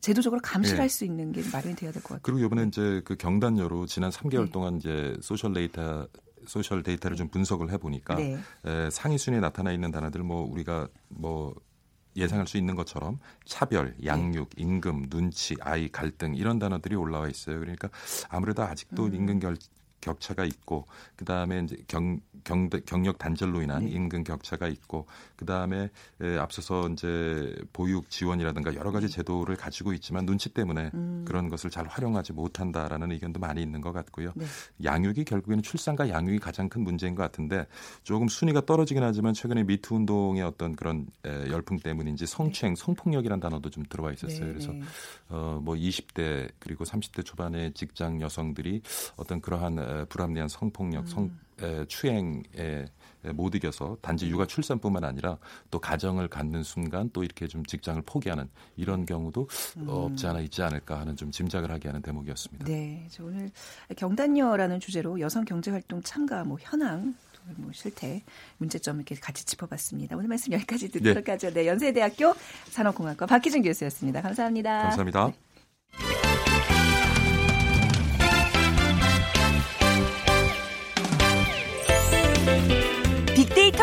제도적으로 0.00 0.40
감시할 0.45 0.85
예. 0.85 0.88
수 0.88 1.04
있는 1.07 1.33
게 1.33 1.43
마련이 1.50 1.76
돼야 1.76 1.90
될 1.90 2.02
것 2.02 2.09
같아요. 2.11 2.21
그리고 2.23 2.40
이번에 2.40 2.64
이제 2.64 3.00
그 3.07 3.16
경단녀로 3.16 3.87
지난 3.87 4.11
3개월 4.11 4.45
네. 4.45 4.50
동안 4.52 4.76
이제 4.76 5.16
소셜 5.23 5.54
데이터 5.54 6.07
소셜 6.46 6.82
데이터를 6.82 7.16
좀 7.16 7.28
분석을 7.28 7.70
해보니까 7.72 8.14
네. 8.16 8.38
에, 8.64 8.90
상위 8.90 9.18
순위에 9.18 9.40
나타나 9.40 9.72
있는 9.72 9.90
단어들 9.90 10.22
뭐 10.22 10.42
우리가 10.42 10.88
뭐 11.08 11.54
예상할 12.16 12.46
수 12.46 12.56
있는 12.56 12.76
것처럼 12.76 13.18
차별, 13.44 13.94
양육, 14.04 14.50
네. 14.50 14.62
임금, 14.62 15.08
눈치, 15.10 15.56
아이, 15.60 15.88
갈등 15.88 16.34
이런 16.34 16.58
단어들이 16.58 16.94
올라와 16.94 17.28
있어요. 17.28 17.58
그러니까 17.58 17.88
아무래도 18.28 18.62
아직도 18.62 19.06
음. 19.06 19.14
임금 19.14 19.40
결, 19.40 19.56
격차가 20.04 20.44
있고 20.44 20.87
그 21.16 21.25
다음에 21.25 21.61
이제 21.61 21.76
경, 21.88 22.20
경 22.44 22.68
경력 22.68 23.18
단절로 23.18 23.62
인한 23.62 23.84
네. 23.84 23.90
임금 23.90 24.25
격차가 24.25 24.68
있고 24.68 25.06
그 25.37 25.46
다음에 25.46 25.88
앞서서 26.38 26.88
이제 26.90 27.54
보육 27.73 28.11
지원이라든가 28.11 28.75
여러 28.75 28.92
가지 28.92 29.06
네. 29.06 29.12
제도를 29.14 29.56
가지고 29.56 29.92
있지만 29.94 30.26
눈치 30.26 30.50
때문에 30.50 30.90
음. 30.92 31.25
그런 31.26 31.49
것을 31.49 31.70
잘 31.70 31.87
활용하지 31.87 32.34
못한다라는 32.34 33.12
의견도 33.12 33.40
많이 33.40 33.62
있는 33.62 33.80
것 33.80 33.92
같고요. 33.92 34.32
네. 34.34 34.44
양육이 34.82 35.25
결국에는 35.25 35.62
출산과 35.62 36.11
양육이 36.11 36.38
가장 36.38 36.68
큰 36.68 36.82
문제인 36.82 37.14
것 37.14 37.23
같은데 37.23 37.66
조금 38.02 38.28
순위가 38.28 38.66
떨어지긴 38.66 39.02
하지만 39.02 39.32
최근에 39.32 39.64
미투 39.64 39.94
운동의 39.94 40.42
어떤 40.42 40.76
그런 40.76 41.06
열풍 41.25 41.78
때문인지 41.78 42.26
성추행, 42.26 42.75
성폭력이라는 42.75 43.40
단어도 43.40 43.70
좀 43.70 43.84
들어와 43.88 44.12
있었어요. 44.12 44.46
네, 44.46 44.52
그래서 44.52 44.73
네. 44.73 44.82
어뭐 45.28 45.75
20대 45.75 46.50
그리고 46.58 46.84
30대 46.84 47.25
초반의 47.25 47.73
직장 47.73 48.20
여성들이 48.20 48.82
어떤 49.16 49.40
그러한 49.40 49.78
불합리한 50.08 50.48
성폭력, 50.48 51.08
성 51.08 51.30
에, 51.62 51.84
추행에 51.86 52.42
못 53.34 53.54
이겨서 53.54 53.96
단지 54.02 54.28
육아 54.28 54.46
출산뿐만 54.46 55.04
아니라 55.04 55.38
또 55.70 55.78
가정을 55.78 56.28
갖는 56.28 56.62
순간 56.62 57.08
또 57.12 57.24
이렇게 57.24 57.46
좀 57.46 57.64
직장을 57.64 58.02
포기하는 58.02 58.48
이런 58.76 59.06
경우도 59.06 59.48
음. 59.78 59.88
없지 59.88 60.26
않아 60.26 60.40
있지 60.40 60.62
않을까 60.62 61.00
하는 61.00 61.16
좀 61.16 61.30
짐작을 61.30 61.70
하게 61.70 61.88
하는 61.88 62.02
대목이었습니다. 62.02 62.66
네, 62.66 63.08
오늘 63.20 63.50
경단녀라는 63.96 64.80
주제로 64.80 65.18
여성 65.20 65.44
경제 65.44 65.70
활동 65.70 66.02
참가 66.02 66.44
뭐 66.44 66.58
현황 66.60 67.14
뭐 67.56 67.70
실태, 67.72 68.22
문제점 68.58 68.96
이렇게 68.96 69.14
같이 69.14 69.44
짚어봤습니다. 69.44 70.16
오늘 70.16 70.28
말씀 70.28 70.52
여기까지 70.52 70.90
듣도록 70.90 71.24
네. 71.24 71.32
하죠. 71.32 71.52
네, 71.52 71.66
연세대학교 71.66 72.34
산업공학과 72.70 73.26
박희준 73.26 73.62
교수였습니다. 73.62 74.22
감사합니다. 74.22 74.82
감사합니다. 74.82 75.26
네. 75.28 75.43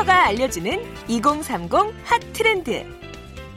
빅데이터가 0.02 0.28
알려주는 0.28 0.80
2030 1.08 1.72
핫 2.04 2.20
트렌드. 2.34 2.84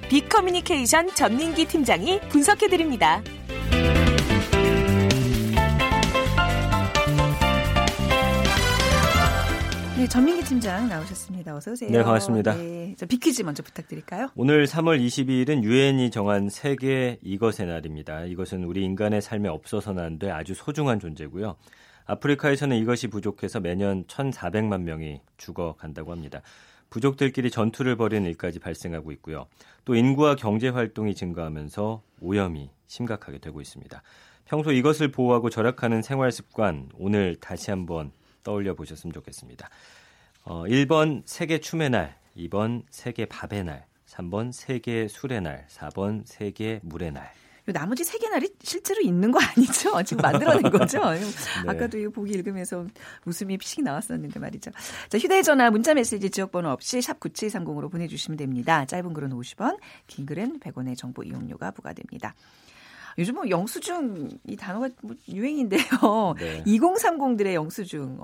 빅커뮤니케이션 0.08 1.08
전민기 1.14 1.64
팀장이 1.64 2.20
분석해드립니다. 2.28 3.22
네, 9.96 10.08
전민기 10.08 10.44
팀장 10.44 10.88
나오셨습니다. 10.88 11.56
어서 11.56 11.72
오세요. 11.72 11.90
네, 11.90 12.02
반갑습니다. 12.02 12.54
네, 12.56 12.94
저 12.98 13.06
비퀴즈 13.06 13.42
먼저 13.42 13.62
부탁드릴까요? 13.62 14.28
오늘 14.34 14.66
3월 14.66 15.00
22일은 15.00 15.62
유엔이 15.62 16.10
정한 16.10 16.50
세계 16.50 17.18
이것의 17.22 17.66
날입니다. 17.66 18.24
이것은 18.24 18.64
우리 18.64 18.84
인간의 18.84 19.22
삶에 19.22 19.48
없어서는 19.48 20.02
안돼 20.02 20.30
아주 20.30 20.54
소중한 20.54 21.00
존재고요. 21.00 21.56
아프리카에서는 22.06 22.76
이것이 22.76 23.08
부족해서 23.08 23.60
매년 23.60 24.04
1,400만 24.04 24.82
명이 24.82 25.20
죽어간다고 25.36 26.12
합니다. 26.12 26.42
부족들끼리 26.90 27.50
전투를 27.50 27.96
벌이는 27.96 28.28
일까지 28.30 28.60
발생하고 28.60 29.10
있고요. 29.12 29.46
또 29.84 29.94
인구와 29.94 30.36
경제 30.36 30.68
활동이 30.68 31.14
증가하면서 31.14 32.02
오염이 32.20 32.70
심각하게 32.86 33.38
되고 33.38 33.60
있습니다. 33.60 34.02
평소 34.44 34.70
이것을 34.72 35.10
보호하고 35.10 35.50
절약하는 35.50 36.02
생활 36.02 36.30
습관 36.30 36.88
오늘 36.94 37.34
다시 37.36 37.70
한번 37.70 38.12
떠올려 38.42 38.74
보셨으면 38.74 39.12
좋겠습니다. 39.12 39.68
어, 40.44 40.64
1번 40.64 41.22
세계 41.24 41.58
춤의 41.58 41.90
날, 41.90 42.16
2번 42.36 42.82
세계 42.90 43.24
밥의 43.24 43.64
날, 43.64 43.86
3번 44.06 44.52
세계 44.52 45.08
술의 45.08 45.40
날, 45.40 45.66
4번 45.68 46.22
세계 46.26 46.80
물의 46.82 47.12
날. 47.12 47.32
나머지 47.72 48.04
세 48.04 48.18
개 48.18 48.28
날이 48.28 48.48
실제로 48.62 49.00
있는 49.00 49.30
거 49.30 49.40
아니죠? 49.40 50.02
지금 50.04 50.22
만들어낸 50.22 50.62
거죠? 50.70 50.98
네. 51.12 51.20
아까도 51.66 51.98
이 51.98 52.08
보기 52.08 52.32
읽으면서 52.32 52.86
웃음이 53.24 53.56
피식 53.58 53.82
나왔었는데 53.82 54.38
말이죠. 54.38 54.70
자, 55.08 55.18
휴대전화 55.18 55.70
문자메시지 55.70 56.30
지역번호 56.30 56.70
없이 56.70 57.00
샵 57.00 57.18
9730으로 57.20 57.90
보내주시면 57.90 58.36
됩니다. 58.36 58.84
짧은 58.84 59.12
글은 59.14 59.30
50원, 59.30 59.78
긴 60.06 60.26
글은 60.26 60.60
100원의 60.60 60.96
정보 60.96 61.22
이용료가 61.22 61.70
부과됩니다. 61.70 62.34
요즘 63.18 63.34
뭐 63.34 63.48
영수증 63.48 64.28
이 64.48 64.56
단어가 64.56 64.88
뭐 65.02 65.14
유행인데요. 65.28 65.80
네. 66.38 66.62
2030들의 66.64 67.54
영수증 67.54 68.18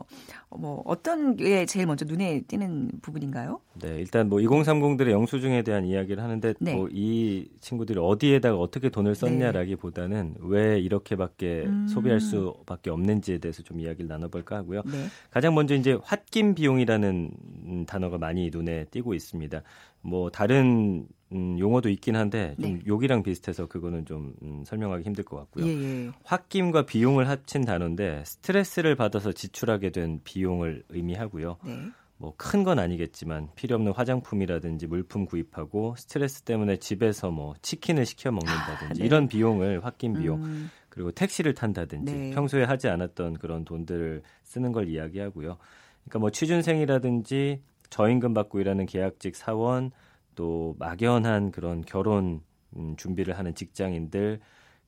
어, 0.50 0.58
뭐 0.58 0.82
어떤 0.84 1.36
게 1.36 1.66
제일 1.66 1.86
먼저 1.86 2.04
눈에 2.04 2.42
띄는 2.42 2.90
부분인가요? 3.02 3.60
네, 3.80 3.98
일단 3.98 4.28
뭐 4.28 4.38
2030들의 4.40 5.10
영수증에 5.10 5.62
대한 5.62 5.84
이야기를 5.84 6.22
하는데 6.22 6.54
네. 6.58 6.74
뭐이 6.74 7.48
친구들이 7.60 7.98
어디에다가 8.00 8.56
어떻게 8.58 8.88
돈을 8.90 9.14
썼냐라기보다는 9.14 10.34
네. 10.34 10.40
왜 10.42 10.78
이렇게밖에 10.80 11.64
음. 11.66 11.86
소비할 11.88 12.20
수밖에 12.20 12.90
없는지에 12.90 13.38
대해서 13.38 13.62
좀 13.62 13.80
이야기를 13.80 14.08
나눠볼까 14.08 14.56
하고요. 14.56 14.82
네. 14.86 15.06
가장 15.30 15.54
먼저 15.54 15.74
이제 15.74 15.92
홧김 15.92 16.54
비용이라는 16.54 17.86
단어가 17.86 18.18
많이 18.18 18.50
눈에 18.50 18.84
띄고 18.90 19.14
있습니다. 19.14 19.62
뭐 20.02 20.30
다른 20.30 21.06
음, 21.32 21.58
용어도 21.58 21.88
있긴 21.88 22.16
한데 22.16 22.56
좀 22.60 22.74
네. 22.74 22.80
욕이랑 22.86 23.22
비슷해서 23.22 23.66
그거는 23.66 24.04
좀 24.04 24.34
음, 24.42 24.64
설명하기 24.66 25.04
힘들 25.04 25.24
것 25.24 25.36
같고요. 25.36 25.66
예, 25.66 25.70
예. 25.70 26.10
홧김과 26.24 26.86
비용을 26.86 27.28
합친 27.28 27.64
단어인데 27.64 28.24
스트레스를 28.24 28.96
받아서 28.96 29.32
지출하게 29.32 29.90
된 29.90 30.20
비용을 30.24 30.82
의미하고요. 30.88 31.58
네. 31.64 31.90
뭐큰 32.16 32.64
건 32.64 32.78
아니겠지만 32.78 33.48
필요 33.54 33.76
없는 33.76 33.92
화장품이라든지 33.92 34.86
물품 34.86 35.24
구입하고 35.24 35.94
스트레스 35.96 36.42
때문에 36.42 36.76
집에서 36.76 37.30
뭐 37.30 37.54
치킨을 37.62 38.04
시켜 38.04 38.30
먹는다든지 38.30 38.84
아, 38.84 38.88
네. 38.94 39.04
이런 39.04 39.26
비용을 39.26 39.80
홧김 39.82 40.14
비용 40.14 40.44
음. 40.44 40.70
그리고 40.90 41.12
택시를 41.12 41.54
탄다든지 41.54 42.12
네. 42.12 42.30
평소에 42.30 42.64
하지 42.64 42.88
않았던 42.88 43.34
그런 43.34 43.64
돈들을 43.64 44.22
쓰는 44.42 44.72
걸 44.72 44.88
이야기하고요. 44.88 45.56
그러니까 46.04 46.18
뭐 46.18 46.30
취준생이라든지 46.30 47.62
저임금 47.90 48.34
받고 48.34 48.60
일하는 48.60 48.86
계약직 48.86 49.36
사원 49.36 49.90
또 50.34 50.74
막연한 50.78 51.50
그런 51.50 51.82
결혼 51.82 52.40
음, 52.76 52.94
준비를 52.96 53.36
하는 53.38 53.54
직장인들 53.54 54.40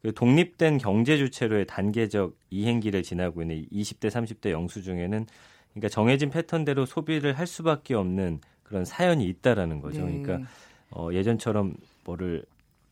그 0.02 0.12
독립된 0.12 0.78
경제 0.78 1.16
주체로의 1.16 1.66
단계적 1.66 2.36
이행기를 2.50 3.02
지나고 3.02 3.42
있는 3.42 3.66
20대 3.72 4.08
30대 4.08 4.50
영수 4.50 4.82
중에는 4.82 5.26
그러니까 5.70 5.88
정해진 5.88 6.30
패턴대로 6.30 6.86
소비를 6.86 7.38
할 7.38 7.46
수밖에 7.46 7.94
없는 7.94 8.40
그런 8.62 8.84
사연이 8.84 9.26
있다라는 9.26 9.80
거죠. 9.80 10.04
네. 10.04 10.22
그러니까 10.22 10.50
어, 10.90 11.08
예전처럼 11.12 11.74
뭐를 12.04 12.44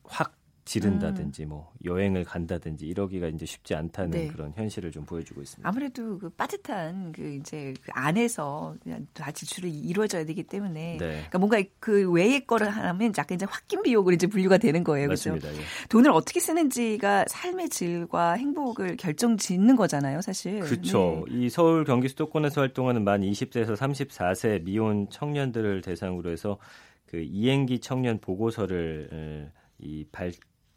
확 0.05 0.40
지른다든지 0.71 1.43
음. 1.47 1.49
뭐 1.49 1.73
여행을 1.85 2.23
간다든지 2.23 2.87
이러기가 2.87 3.27
이제 3.27 3.45
쉽지 3.45 3.75
않다는 3.75 4.11
네. 4.11 4.29
그런 4.29 4.53
현실을 4.55 4.93
좀 4.93 5.05
보여주고 5.05 5.43
있습니다. 5.43 5.69
아무래도 5.69 6.17
그 6.17 6.31
빠듯한 6.31 7.11
그 7.11 7.39
이제 7.41 7.75
그 7.83 7.91
안에서 7.93 8.77
다 9.13 9.33
지출이 9.33 9.69
이루어져야 9.69 10.25
되기 10.25 10.45
때문에 10.45 10.99
네. 10.99 11.09
그러니까 11.09 11.39
뭔가 11.39 11.61
그 11.81 12.09
외의 12.13 12.47
거를 12.47 12.71
하면 12.71 13.13
약간 13.19 13.35
이제 13.35 13.47
홧김 13.47 13.83
비용으로 13.83 14.15
이제 14.15 14.29
분류가 14.29 14.59
되는 14.59 14.85
거예요. 14.85 15.09
그렇죠? 15.09 15.35
예. 15.35 15.41
돈을 15.89 16.13
어떻게 16.13 16.39
쓰는지가 16.39 17.25
삶의 17.27 17.69
질과 17.71 18.35
행복을 18.35 18.97
결정 18.97 19.37
짓는 19.37 19.75
거잖아요, 19.75 20.21
사실. 20.21 20.61
그렇죠. 20.61 21.25
네. 21.29 21.47
이 21.47 21.51
서울 21.51 21.85
경기 21.85 22.07
수도권에서 22.07 22.61
활동하는 22.61 23.03
만 23.03 23.23
20세에서 23.23 23.75
34세 23.75 24.63
미혼 24.63 25.09
청년들을 25.11 25.81
대상으로 25.81 26.31
해서 26.31 26.59
그 27.07 27.19
이행기 27.21 27.81
청년 27.81 28.21
보고서를 28.21 29.51
이 29.81 30.05
발, 30.13 30.31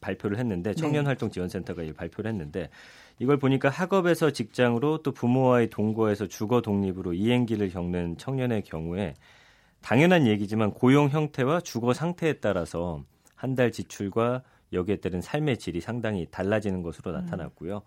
발표를 0.04 0.38
했는데 0.38 0.72
네. 0.72 0.76
청년활동지원센터가 0.76 1.82
이 1.82 1.94
발표를 1.94 2.30
했는데 2.30 2.70
이걸 3.18 3.38
보니까 3.38 3.70
학업에서 3.70 4.30
직장으로 4.32 5.00
또 5.00 5.12
부모와의 5.12 5.70
동거에서 5.72 6.28
주거 6.28 6.62
독립으로 6.62 7.14
이행기를 7.14 7.70
겪는 7.70 8.18
청년의 8.18 8.64
경우에 8.64 9.16
당연한 9.82 10.28
얘기지만 10.28 10.72
고용 10.72 11.10
형태와 11.10 11.62
주거 11.62 11.94
상태에 11.94 12.34
따라서 12.34 13.02
한 13.36 13.56
달 13.56 13.72
지출과 13.72 14.42
여기에 14.72 14.98
따른 14.98 15.22
삶의 15.22 15.58
질이 15.58 15.82
상당히 15.82 16.28
달라지는 16.32 16.82
것으로 16.82 17.12
음. 17.12 17.16
나타났고요. 17.16 17.82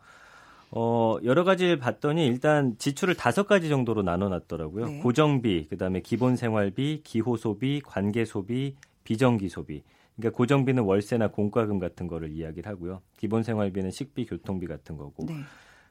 어, 0.70 1.16
여러 1.24 1.44
가지를 1.44 1.78
봤더니 1.78 2.26
일단 2.26 2.76
지출을 2.78 3.14
다섯 3.14 3.46
가지 3.46 3.68
정도로 3.68 4.02
나눠 4.02 4.28
놨더라고요. 4.28 4.86
네. 4.86 4.98
고정비, 5.00 5.66
그다음에 5.68 6.00
기본 6.00 6.36
생활비, 6.36 7.00
기호 7.04 7.36
소비, 7.36 7.80
관계 7.80 8.24
소비, 8.24 8.76
비정기 9.04 9.48
소비. 9.48 9.82
그러니까 10.16 10.36
고정비는 10.36 10.82
월세나 10.82 11.28
공과금 11.28 11.78
같은 11.78 12.06
거를 12.06 12.32
이야기를 12.32 12.70
하고요. 12.70 13.02
기본 13.16 13.42
생활비는 13.42 13.90
식비, 13.90 14.26
교통비 14.26 14.66
같은 14.66 14.96
거고. 14.96 15.26
네. 15.26 15.34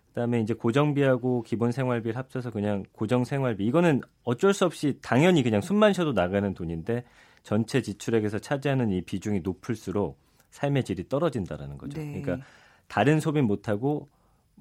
그다음에 0.10 0.40
이제 0.40 0.54
고정비하고 0.54 1.44
기본 1.44 1.72
생활비를 1.72 2.18
합쳐서 2.18 2.50
그냥 2.52 2.84
고정 2.94 3.26
생활비 3.26 3.66
이거는 3.66 4.02
어쩔 4.24 4.54
수 4.54 4.66
없이 4.66 4.98
당연히 5.02 5.44
그냥 5.44 5.60
숨만 5.60 5.92
쉬어도 5.92 6.14
나가는 6.14 6.54
돈인데 6.54 7.04
전체 7.44 7.82
지출액에서 7.82 8.40
차지하는 8.40 8.92
이 8.92 9.02
비중이 9.02 9.42
높을수록 9.42 10.18
삶의 10.52 10.86
질이 10.86 11.10
떨어진다라는 11.10 11.78
거죠. 11.78 12.00
네. 12.00 12.22
그러니까 12.22 12.46
다른 12.88 13.20
소비 13.20 13.42
못 13.42 13.68
하고 13.68 14.08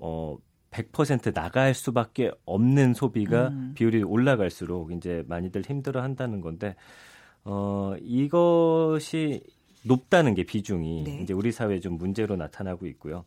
어 0.01 0.37
100% 0.73 1.33
나갈 1.33 1.73
수밖에 1.73 2.33
없는 2.45 2.95
소비가 2.95 3.49
음. 3.49 3.73
비율이 3.77 4.03
올라갈수록 4.03 4.91
이제 4.91 5.23
많이들 5.29 5.63
힘들어 5.63 6.03
한다는 6.03 6.41
건데 6.41 6.75
어, 7.45 7.95
이것이 8.01 9.43
높다는 9.85 10.35
게 10.35 10.45
비중이 10.45 11.05
네. 11.05 11.21
이제 11.23 11.33
우리 11.33 11.53
사회에 11.53 11.81
좀 11.81 11.99
문제로 11.99 12.37
나타나고 12.37 12.87
있고요. 12.87 13.25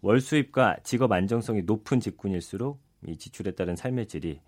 월 0.00 0.20
수입과 0.20 0.78
직업 0.84 1.12
안정성이 1.12 1.62
높은 1.62 2.00
직군일수록 2.00 2.80
이 3.06 3.16
지출에 3.16 3.52
따른 3.52 3.76
삶의 3.76 4.06
질이 4.06 4.40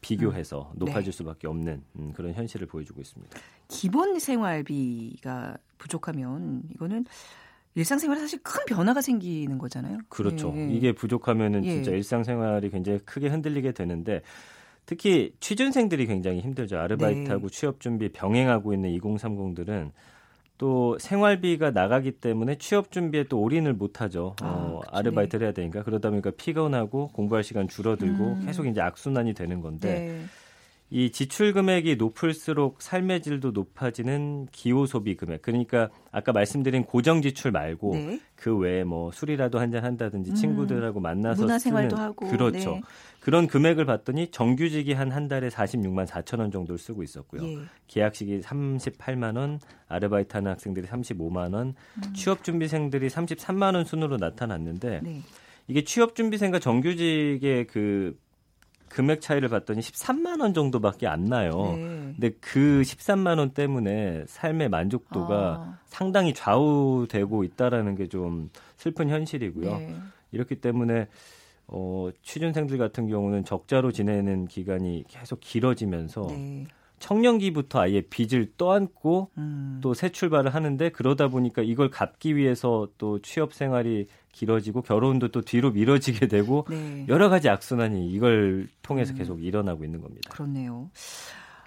비교해서 0.00 0.72
음. 0.74 0.78
높아질 0.78 1.12
네. 1.12 1.16
수밖에 1.16 1.46
없는 1.46 1.82
음, 1.98 2.12
그런 2.12 2.32
현실을 2.32 2.66
보여주고 2.66 3.00
있습니다. 3.00 3.38
기본 3.68 4.18
생활비가 4.18 5.56
부족하면 5.78 6.62
이거는 6.74 7.04
일상생활에 7.74 8.20
사실 8.20 8.40
큰 8.42 8.64
변화가 8.66 9.02
생기는 9.02 9.58
거잖아요. 9.58 9.98
그렇죠. 10.08 10.52
예. 10.56 10.68
이게 10.70 10.92
부족하면은 10.92 11.64
예. 11.64 11.72
진짜 11.72 11.90
일상생활이 11.90 12.70
굉장히 12.70 12.98
크게 13.00 13.28
흔들리게 13.28 13.72
되는데 13.72 14.22
특히 14.86 15.32
취준생들이 15.40 16.06
굉장히 16.06 16.40
힘들죠. 16.40 16.78
아르바이트하고 16.78 17.48
네. 17.48 17.54
취업 17.54 17.80
준비 17.80 18.08
병행하고 18.08 18.72
있는 18.72 18.96
2030들은 18.98 19.90
또 20.58 20.96
생활비가 20.98 21.70
나가기 21.72 22.12
때문에 22.12 22.56
취업 22.56 22.90
준비에 22.90 23.24
또 23.24 23.40
올인을 23.40 23.74
못 23.74 24.00
하죠. 24.00 24.36
아, 24.40 24.46
어, 24.46 24.80
아르바이트를 24.88 25.46
해야 25.46 25.52
되니까 25.52 25.82
그러다 25.82 26.10
보니까 26.10 26.30
피곤하고 26.30 27.08
공부할 27.08 27.44
시간 27.44 27.68
줄어들고 27.68 28.24
음. 28.24 28.46
계속 28.46 28.66
이제 28.66 28.80
악순환이 28.80 29.34
되는 29.34 29.60
건데 29.60 29.88
네. 29.88 30.24
이 30.88 31.10
지출 31.10 31.52
금액이 31.52 31.96
높을수록 31.96 32.80
삶의 32.80 33.20
질도 33.20 33.50
높아지는 33.50 34.46
기호 34.52 34.86
소비 34.86 35.16
금액. 35.16 35.42
그러니까 35.42 35.90
아까 36.12 36.30
말씀드린 36.32 36.84
고정 36.84 37.22
지출 37.22 37.50
말고 37.50 37.94
네. 37.94 38.20
그 38.36 38.56
외에 38.56 38.84
뭐 38.84 39.10
술이라도 39.10 39.58
한 39.58 39.72
잔 39.72 39.84
한다든지 39.84 40.30
음. 40.30 40.34
친구들하고 40.36 41.00
만나서 41.00 41.42
문화생활도 41.42 41.96
하고 41.96 42.28
그렇죠. 42.28 42.70
네. 42.76 42.80
그런 43.20 43.48
금액을 43.48 43.84
봤더니 43.84 44.28
정규직이 44.30 44.92
한 44.92 45.10
한 45.10 45.26
달에 45.26 45.48
46만 45.48 46.06
4천 46.06 46.38
원 46.38 46.52
정도를 46.52 46.78
쓰고 46.78 47.02
있었고요. 47.02 47.42
예. 47.44 47.58
계약직이 47.88 48.40
38만 48.40 49.36
원, 49.36 49.58
아르바이트 49.88 50.36
하는 50.36 50.52
학생들이 50.52 50.86
35만 50.86 51.52
원, 51.54 51.74
음. 51.96 52.12
취업 52.14 52.44
준비생들이 52.44 53.08
33만 53.08 53.74
원 53.74 53.84
순으로 53.84 54.18
나타났는데 54.18 55.00
네. 55.02 55.20
이게 55.66 55.82
취업 55.82 56.14
준비생과 56.14 56.60
정규직의 56.60 57.66
그 57.66 58.16
금액 58.88 59.20
차이를 59.20 59.48
봤더니 59.48 59.80
13만 59.80 60.40
원 60.40 60.54
정도밖에 60.54 61.06
안 61.06 61.24
나요. 61.24 61.74
네. 61.76 61.82
근데 61.82 62.30
그 62.40 62.82
13만 62.82 63.38
원 63.38 63.50
때문에 63.50 64.24
삶의 64.26 64.68
만족도가 64.68 65.36
아. 65.36 65.78
상당히 65.86 66.32
좌우되고 66.32 67.44
있다라는 67.44 67.94
게 67.94 68.06
좀 68.06 68.50
슬픈 68.76 69.08
현실이고요. 69.08 69.78
네. 69.78 69.94
이렇기 70.32 70.56
때문에 70.56 71.08
어, 71.66 72.08
취준생들 72.22 72.78
같은 72.78 73.08
경우는 73.08 73.44
적자로 73.44 73.90
지내는 73.90 74.46
기간이 74.46 75.04
계속 75.08 75.40
길어지면서 75.40 76.26
네. 76.30 76.66
청년기부터 76.98 77.80
아예 77.80 78.00
빚을 78.00 78.52
떠안고 78.56 79.30
음. 79.38 79.80
또새 79.82 80.08
출발을 80.10 80.54
하는데 80.54 80.88
그러다 80.90 81.28
보니까 81.28 81.62
이걸 81.62 81.90
갚기 81.90 82.36
위해서 82.36 82.88
또 82.98 83.20
취업 83.20 83.52
생활이 83.52 84.06
길어지고 84.32 84.82
결혼도 84.82 85.28
또 85.28 85.42
뒤로 85.42 85.70
미뤄지게 85.70 86.28
되고 86.28 86.66
네. 86.70 87.04
여러 87.08 87.28
가지 87.28 87.48
악순환이 87.48 88.08
이걸 88.10 88.68
통해서 88.82 89.12
음. 89.14 89.18
계속 89.18 89.44
일어나고 89.44 89.84
있는 89.84 90.00
겁니다. 90.00 90.30
그렇네요. 90.30 90.90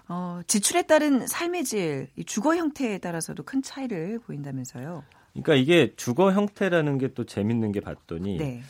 어, 0.08 0.40
지출에 0.46 0.82
따른 0.82 1.26
삶의 1.26 1.64
질, 1.64 2.08
주거 2.26 2.56
형태에 2.56 2.98
따라서도 2.98 3.44
큰 3.44 3.62
차이를 3.62 4.18
보인다면서요. 4.18 5.04
그러니까 5.32 5.54
이게 5.54 5.94
주거 5.96 6.32
형태라는 6.32 6.98
게 6.98 7.10
또 7.14 7.24
재밌는 7.24 7.72
게 7.72 7.80
봤더니 7.80 8.38
네. 8.38 8.62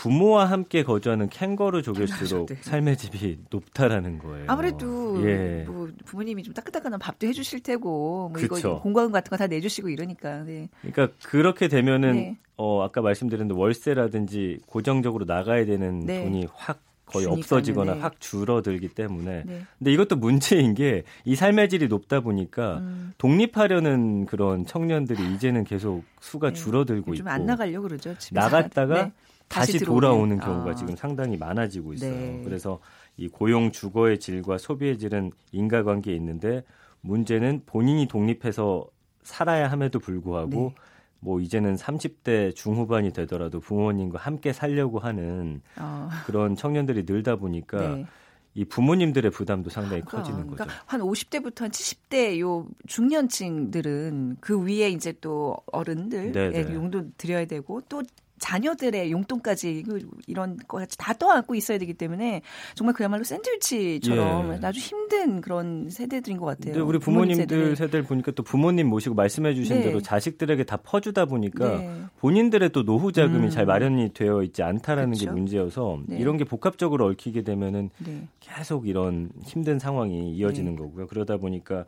부모와 0.00 0.46
함께 0.46 0.82
거주하는 0.82 1.28
캥거루 1.28 1.82
족일수록 1.82 2.46
네. 2.48 2.56
삶의 2.62 2.96
집이 2.96 3.38
높다라는 3.50 4.18
거예요. 4.18 4.44
아무래도 4.48 5.22
예. 5.28 5.64
뭐 5.66 5.88
부모님이 6.06 6.42
좀 6.42 6.54
따끈따끈한 6.54 6.98
밥도 6.98 7.26
해주실 7.26 7.60
테고 7.62 8.30
뭐 8.32 8.40
이거 8.40 8.78
공과금 8.80 9.12
같은 9.12 9.28
거 9.28 9.36
다 9.36 9.46
내주시고 9.46 9.88
이러니까. 9.90 10.42
네. 10.44 10.68
그러니까 10.82 11.08
그렇게 11.24 11.68
되면은 11.68 12.12
네. 12.12 12.38
어 12.56 12.82
아까 12.82 13.00
말씀드린 13.02 13.50
월세라든지 13.50 14.60
고정적으로 14.66 15.24
나가야 15.26 15.64
되는 15.66 16.00
네. 16.00 16.24
돈이 16.24 16.46
확 16.54 16.80
거의 17.06 17.26
없어지거나 17.26 17.94
네. 17.94 18.00
확 18.00 18.20
줄어들기 18.20 18.88
때문에. 18.88 19.42
네. 19.44 19.62
근데 19.78 19.92
이것도 19.92 20.16
문제인 20.16 20.74
게 20.74 21.02
이 21.24 21.34
삶의 21.34 21.68
질이 21.68 21.88
높다 21.88 22.20
보니까 22.20 22.78
음. 22.78 23.12
독립하려는 23.18 24.26
그런 24.26 24.64
청년들이 24.64 25.34
이제는 25.34 25.64
계속 25.64 26.04
수가 26.20 26.48
네. 26.50 26.54
줄어들고 26.54 27.14
있고. 27.14 27.16
좀 27.16 27.28
안 27.28 27.44
나가려고 27.46 27.88
그러죠. 27.88 28.14
나갔다가 28.32 29.04
네. 29.06 29.12
다시, 29.50 29.72
다시 29.72 29.84
돌아오는 29.84 30.38
경우가 30.38 30.70
아. 30.70 30.74
지금 30.74 30.94
상당히 30.94 31.36
많아지고 31.36 31.94
있어요. 31.94 32.12
네. 32.12 32.40
그래서 32.44 32.78
이 33.16 33.28
고용 33.28 33.72
주거의 33.72 34.18
질과 34.18 34.58
소비의 34.58 34.96
질은 34.98 35.32
인과관계에 35.52 36.14
있는데 36.14 36.62
문제는 37.00 37.62
본인이 37.66 38.06
독립해서 38.06 38.86
살아야 39.24 39.70
함에도 39.70 39.98
불구하고 39.98 40.50
네. 40.50 40.74
뭐 41.18 41.40
이제는 41.40 41.74
30대 41.74 42.54
중후반이 42.54 43.12
되더라도 43.12 43.60
부모님과 43.60 44.18
함께 44.18 44.52
살려고 44.52 45.00
하는 45.00 45.60
어. 45.76 46.08
그런 46.26 46.54
청년들이 46.54 47.04
늘다 47.06 47.36
보니까 47.36 47.96
네. 47.96 48.06
이 48.54 48.64
부모님들의 48.64 49.30
부담도 49.32 49.70
상당히 49.70 50.02
그러니까, 50.02 50.18
커지는 50.18 50.46
거죠. 50.46 50.56
그러니까 50.56 50.82
한 50.86 51.00
50대부터 51.00 51.60
한 51.60 51.70
70대 51.70 52.38
요 52.40 52.66
중년층들은 52.86 54.38
그 54.40 54.64
위에 54.64 54.90
이제 54.90 55.12
또 55.20 55.56
어른들 55.66 56.34
예, 56.54 56.74
용돈 56.74 57.12
드려야 57.16 57.44
되고 57.44 57.80
또 57.88 58.02
자녀들의 58.40 59.12
용돈까지 59.12 59.84
이런 60.26 60.56
거같이 60.66 60.98
다 60.98 61.12
떠안고 61.12 61.54
있어야 61.54 61.78
되기 61.78 61.94
때문에 61.94 62.42
정말 62.74 62.94
그야말로 62.94 63.22
샌드위치처럼 63.22 64.54
예. 64.54 64.66
아주 64.66 64.80
힘든 64.80 65.40
그런 65.40 65.88
세대들인 65.90 66.38
것 66.38 66.46
같아요. 66.46 66.72
근데 66.72 66.80
우리 66.80 66.98
부모님들 66.98 67.46
부모님 67.46 67.74
세대를 67.76 68.04
보니까 68.04 68.32
또 68.32 68.42
부모님 68.42 68.88
모시고 68.88 69.14
말씀해 69.14 69.54
주신 69.54 69.76
네. 69.76 69.82
대로 69.84 70.00
자식들에게 70.00 70.64
다 70.64 70.78
퍼주다 70.78 71.26
보니까 71.26 71.78
네. 71.78 72.02
본인들의 72.18 72.70
또 72.70 72.84
노후 72.84 73.12
자금이 73.12 73.44
음. 73.44 73.50
잘 73.50 73.66
마련이 73.66 74.14
되어 74.14 74.42
있지 74.42 74.62
않다라는 74.62 75.10
그렇죠? 75.10 75.26
게 75.26 75.30
문제여서 75.30 76.00
네. 76.06 76.18
이런 76.18 76.36
게 76.36 76.44
복합적으로 76.44 77.06
얽히게 77.06 77.42
되면은 77.42 77.90
네. 77.98 78.26
계속 78.40 78.88
이런 78.88 79.30
힘든 79.44 79.78
상황이 79.78 80.34
이어지는 80.34 80.72
네. 80.74 80.78
거고요. 80.78 81.06
그러다 81.06 81.36
보니까 81.36 81.84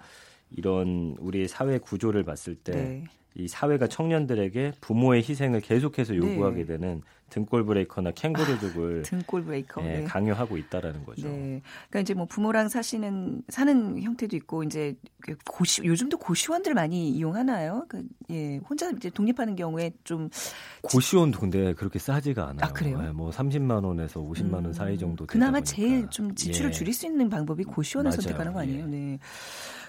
이런 0.54 1.16
우리 1.18 1.48
사회 1.48 1.78
구조를 1.78 2.24
봤을 2.24 2.54
때 2.54 3.04
이 3.34 3.42
네. 3.42 3.48
사회가 3.48 3.86
청년들에게 3.86 4.72
부모의 4.80 5.22
희생을 5.26 5.60
계속해서 5.60 6.16
요구하게 6.16 6.60
네. 6.60 6.64
되는 6.66 7.02
등골 7.30 7.64
브레이커나 7.64 8.10
캥거루족을 8.10 9.00
아, 9.00 9.02
등골 9.08 9.44
브레이커 9.44 9.82
예, 9.84 9.86
네. 10.00 10.04
강요하고 10.04 10.58
있다라는 10.58 11.04
거죠. 11.06 11.28
네. 11.28 11.62
그러니까 11.88 12.00
이제 12.00 12.12
뭐 12.12 12.26
부모랑 12.26 12.68
사시는 12.68 13.42
사는 13.48 14.02
형태도 14.02 14.36
있고 14.36 14.64
이제 14.64 14.94
그 15.22 15.34
고시 15.46 15.82
요즘도 15.82 16.18
고시원들 16.18 16.74
많이 16.74 17.08
이용하나요? 17.08 17.86
그, 17.88 18.04
예, 18.30 18.58
혼자 18.68 18.90
이제 18.90 19.08
독립하는 19.08 19.56
경우에 19.56 19.92
좀 20.04 20.28
고시원도 20.82 21.40
근데 21.40 21.72
그렇게 21.72 21.98
싸지가 21.98 22.42
않아요. 22.48 22.58
아, 22.60 22.68
그래요? 22.72 23.02
예, 23.02 23.10
뭐 23.12 23.30
30만 23.30 23.82
원에서 23.82 24.20
50만 24.20 24.52
원 24.54 24.66
음, 24.66 24.72
사이 24.74 24.98
정도 24.98 25.24
그나마 25.24 25.52
보니까. 25.52 25.64
제일 25.64 26.10
좀 26.10 26.34
지출을 26.34 26.68
예. 26.68 26.72
줄일 26.74 26.92
수 26.92 27.06
있는 27.06 27.30
방법이 27.30 27.64
고시원을 27.64 28.10
맞아요. 28.10 28.20
선택하는 28.20 28.52
거 28.52 28.60
아니에요? 28.60 28.84
예. 28.84 28.86
네. 28.88 29.18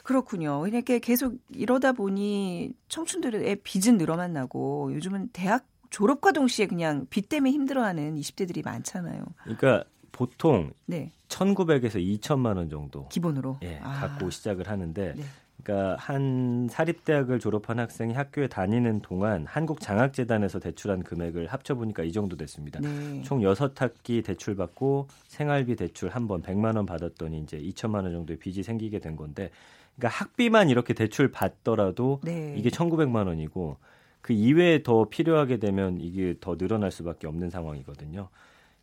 그렇군요. 0.03 0.67
이렇게 0.67 0.99
계속 0.99 1.35
이러다 1.49 1.93
보니 1.93 2.73
청춘들의 2.89 3.57
빚은 3.63 3.97
늘어만 3.97 4.33
나고 4.33 4.93
요즘은 4.93 5.29
대학 5.33 5.65
졸업과 5.89 6.31
동시에 6.31 6.65
그냥 6.67 7.05
빚 7.09 7.29
때문에 7.29 7.51
힘들어하는 7.51 8.15
20대들이 8.15 8.63
많잖아요. 8.65 9.23
그러니까 9.43 9.83
보통 10.11 10.71
네. 10.85 11.11
1,900에서 11.29 11.95
2천만 12.19 12.57
원 12.57 12.69
정도 12.69 13.07
기본으로 13.09 13.57
예, 13.63 13.79
아. 13.81 13.93
갖고 13.93 14.29
시작을 14.29 14.67
하는데 14.69 15.13
네. 15.15 15.23
그러니까 15.63 15.95
한 15.97 16.67
사립대학을 16.69 17.39
졸업한 17.39 17.79
학생이 17.79 18.13
학교에 18.13 18.47
다니는 18.47 19.01
동안 19.01 19.45
한국장학재단에서 19.47 20.59
대출한 20.59 21.03
금액을 21.03 21.47
합쳐보니까 21.47 22.03
이 22.03 22.11
정도 22.11 22.35
됐습니다. 22.35 22.79
네. 22.81 23.21
총 23.23 23.39
6학기 23.39 24.23
대출받고 24.25 25.07
생활비 25.27 25.75
대출 25.75 26.09
한 26.09 26.27
번 26.27 26.41
100만 26.41 26.75
원 26.75 26.85
받았더니 26.85 27.39
이제 27.39 27.57
2천만 27.59 28.03
원 28.03 28.11
정도의 28.11 28.39
빚이 28.39 28.61
생기게 28.63 28.99
된 28.99 29.15
건데 29.15 29.51
그러니까 29.95 30.17
학비만 30.17 30.69
이렇게 30.69 30.93
대출 30.93 31.31
받더라도 31.31 32.19
네. 32.23 32.55
이게 32.57 32.69
1,900만 32.69 33.27
원이고 33.27 33.77
그 34.21 34.33
이외에 34.33 34.83
더 34.83 35.09
필요하게 35.09 35.57
되면 35.57 35.99
이게 35.99 36.35
더 36.39 36.57
늘어날 36.57 36.91
수밖에 36.91 37.27
없는 37.27 37.49
상황이거든요. 37.49 38.29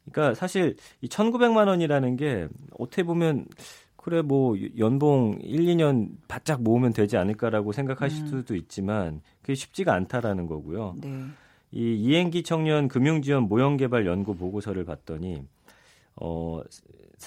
그러니까 0.04 0.34
사실 0.34 0.76
이 1.00 1.08
1,900만 1.08 1.66
원이라는 1.68 2.16
게 2.16 2.48
어떻게 2.78 3.02
보면 3.02 3.46
그래 3.96 4.22
뭐 4.22 4.56
연봉 4.78 5.38
1, 5.42 5.60
2년 5.60 6.08
바짝 6.26 6.62
모으면 6.62 6.92
되지 6.92 7.16
않을까라고 7.16 7.72
생각하실 7.72 8.22
음. 8.22 8.26
수도 8.28 8.54
있지만 8.54 9.20
그게 9.42 9.54
쉽지가 9.54 9.92
않다라는 9.92 10.46
거고요. 10.46 10.94
네. 11.00 11.24
이 11.72 11.94
이행기 11.94 12.42
청년 12.42 12.88
금융지원 12.88 13.44
모형개발 13.44 14.06
연구 14.06 14.34
보고서를 14.34 14.84
봤더니 14.84 15.44
어 16.16 16.60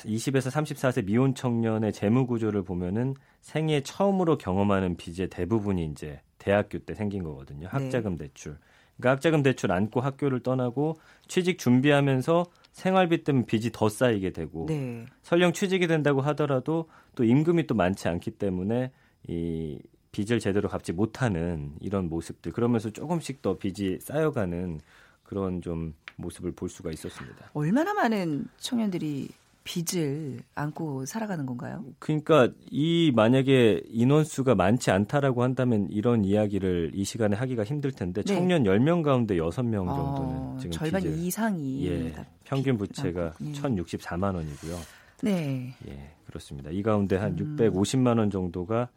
20에서 0.01 0.49
34세 0.51 1.05
미혼 1.05 1.35
청년의 1.35 1.93
재무 1.93 2.27
구조를 2.27 2.63
보면은 2.63 3.15
생애 3.41 3.81
처음으로 3.81 4.37
경험하는 4.37 4.97
빚의 4.97 5.29
대부분이 5.29 5.85
이제 5.85 6.21
대학교 6.37 6.79
때 6.79 6.93
생긴 6.93 7.23
거거든요. 7.23 7.67
학자금 7.69 8.17
네. 8.17 8.25
대출. 8.25 8.57
그러니까 8.97 9.11
학자금 9.11 9.43
대출 9.43 9.71
안고 9.71 10.01
학교를 10.01 10.41
떠나고 10.41 10.97
취직 11.27 11.57
준비하면서 11.57 12.45
생활비 12.73 13.23
때문에 13.23 13.45
빚이 13.45 13.71
더 13.71 13.87
쌓이게 13.89 14.31
되고 14.31 14.65
네. 14.67 15.05
설령 15.21 15.53
취직이 15.53 15.87
된다고 15.87 16.21
하더라도 16.21 16.89
또 17.15 17.23
임금이 17.23 17.67
또 17.67 17.75
많지 17.75 18.07
않기 18.07 18.31
때문에 18.31 18.91
이 19.27 19.79
빚을 20.11 20.39
제대로 20.39 20.69
갚지 20.69 20.93
못하는 20.93 21.73
이런 21.79 22.09
모습들 22.09 22.51
그러면서 22.51 22.89
조금씩 22.89 23.41
더 23.41 23.57
빚이 23.57 23.99
쌓여가는 23.99 24.79
그런 25.23 25.61
좀 25.61 25.95
모습을 26.17 26.51
볼 26.51 26.69
수가 26.69 26.91
있었습니다. 26.91 27.49
얼마나 27.53 27.93
많은 27.93 28.45
청년들이 28.57 29.29
빚을 29.63 30.39
안고 30.55 31.05
살아가는 31.05 31.45
건가요? 31.45 31.85
그러니까 31.99 32.49
이 32.69 33.11
만약에 33.15 33.83
인원수가 33.87 34.55
많지 34.55 34.91
않다라고 34.91 35.43
한다면 35.43 35.87
이런 35.89 36.25
이야기를 36.25 36.91
이 36.93 37.03
시간에 37.05 37.35
하기가 37.35 37.63
힘들 37.63 37.91
텐데 37.91 38.21
네. 38.23 38.35
청년 38.35 38.63
10명 38.63 39.03
가운데 39.03 39.35
6명 39.35 39.87
어, 39.87 39.95
정도는 39.95 40.35
어, 40.35 40.57
지금 40.59 40.71
절반 40.71 41.01
빚을, 41.01 41.17
이상이 41.17 41.87
예, 41.87 42.13
평균 42.43 42.77
부채가 42.77 43.33
예. 43.41 43.51
1,064만 43.51 44.35
원이고요. 44.35 44.77
네. 45.21 45.73
예, 45.87 46.11
그렇습니다. 46.25 46.69
이 46.69 46.83
가운데 46.83 47.15
한 47.15 47.37
음. 47.39 47.55
650만 47.57 48.19
원 48.19 48.29
정도가 48.29 48.89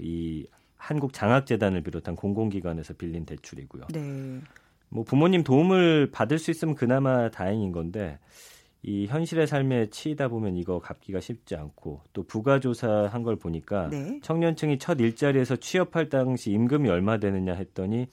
이 0.00 0.46
한국 0.76 1.12
장학재단을 1.12 1.82
비롯한 1.82 2.16
공공기관에서 2.16 2.94
빌린 2.94 3.26
대출이고요. 3.26 3.88
네. 3.92 4.40
뭐 4.88 5.02
부모님 5.04 5.42
도움을 5.42 6.10
받을 6.12 6.38
수 6.38 6.50
있으면 6.50 6.74
그나마 6.74 7.30
다행인 7.30 7.72
건데 7.72 8.18
이 8.86 9.06
현실의 9.06 9.46
삶에 9.46 9.86
치이다 9.88 10.28
보면 10.28 10.56
이거 10.56 10.78
갚기가 10.78 11.20
쉽지 11.20 11.56
않고 11.56 12.02
또 12.12 12.22
부가 12.24 12.60
조사 12.60 13.08
한 13.10 13.24
걸 13.24 13.36
보니까 13.36 13.88
네. 13.88 14.20
청년층이 14.22 14.78
첫 14.78 15.00
일자리에서 15.00 15.56
취업할 15.56 16.10
당시 16.10 16.50
임금이 16.52 16.90
얼마 16.90 17.16
되느냐 17.16 17.54
했더니 17.54 18.06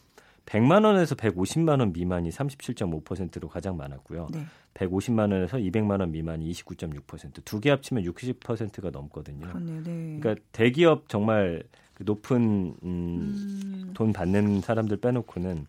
100만 0.46 0.86
원에서 0.86 1.16
150만 1.16 1.80
원 1.82 1.92
미만이 1.92 2.30
37.5%로 2.30 3.50
가장 3.50 3.76
많았고요. 3.76 4.30
네. 4.32 4.46
150만 4.74 5.32
원에서 5.34 5.58
200만 5.58 6.00
원 6.00 6.12
미만이 6.12 6.50
29.6%. 6.52 7.44
두 7.44 7.60
개 7.60 7.70
합치면 7.70 8.04
60%가 8.06 8.90
넘거든요. 8.92 9.48
그렇네요. 9.48 9.84
네. 9.84 10.18
그러니까 10.22 10.42
대기업 10.54 11.10
정말 11.10 11.64
그 11.94 12.04
높은 12.04 12.38
음, 12.42 12.76
음. 12.84 13.92
돈 13.94 14.14
받는 14.14 14.62
사람들 14.62 14.98
빼놓고는 14.98 15.68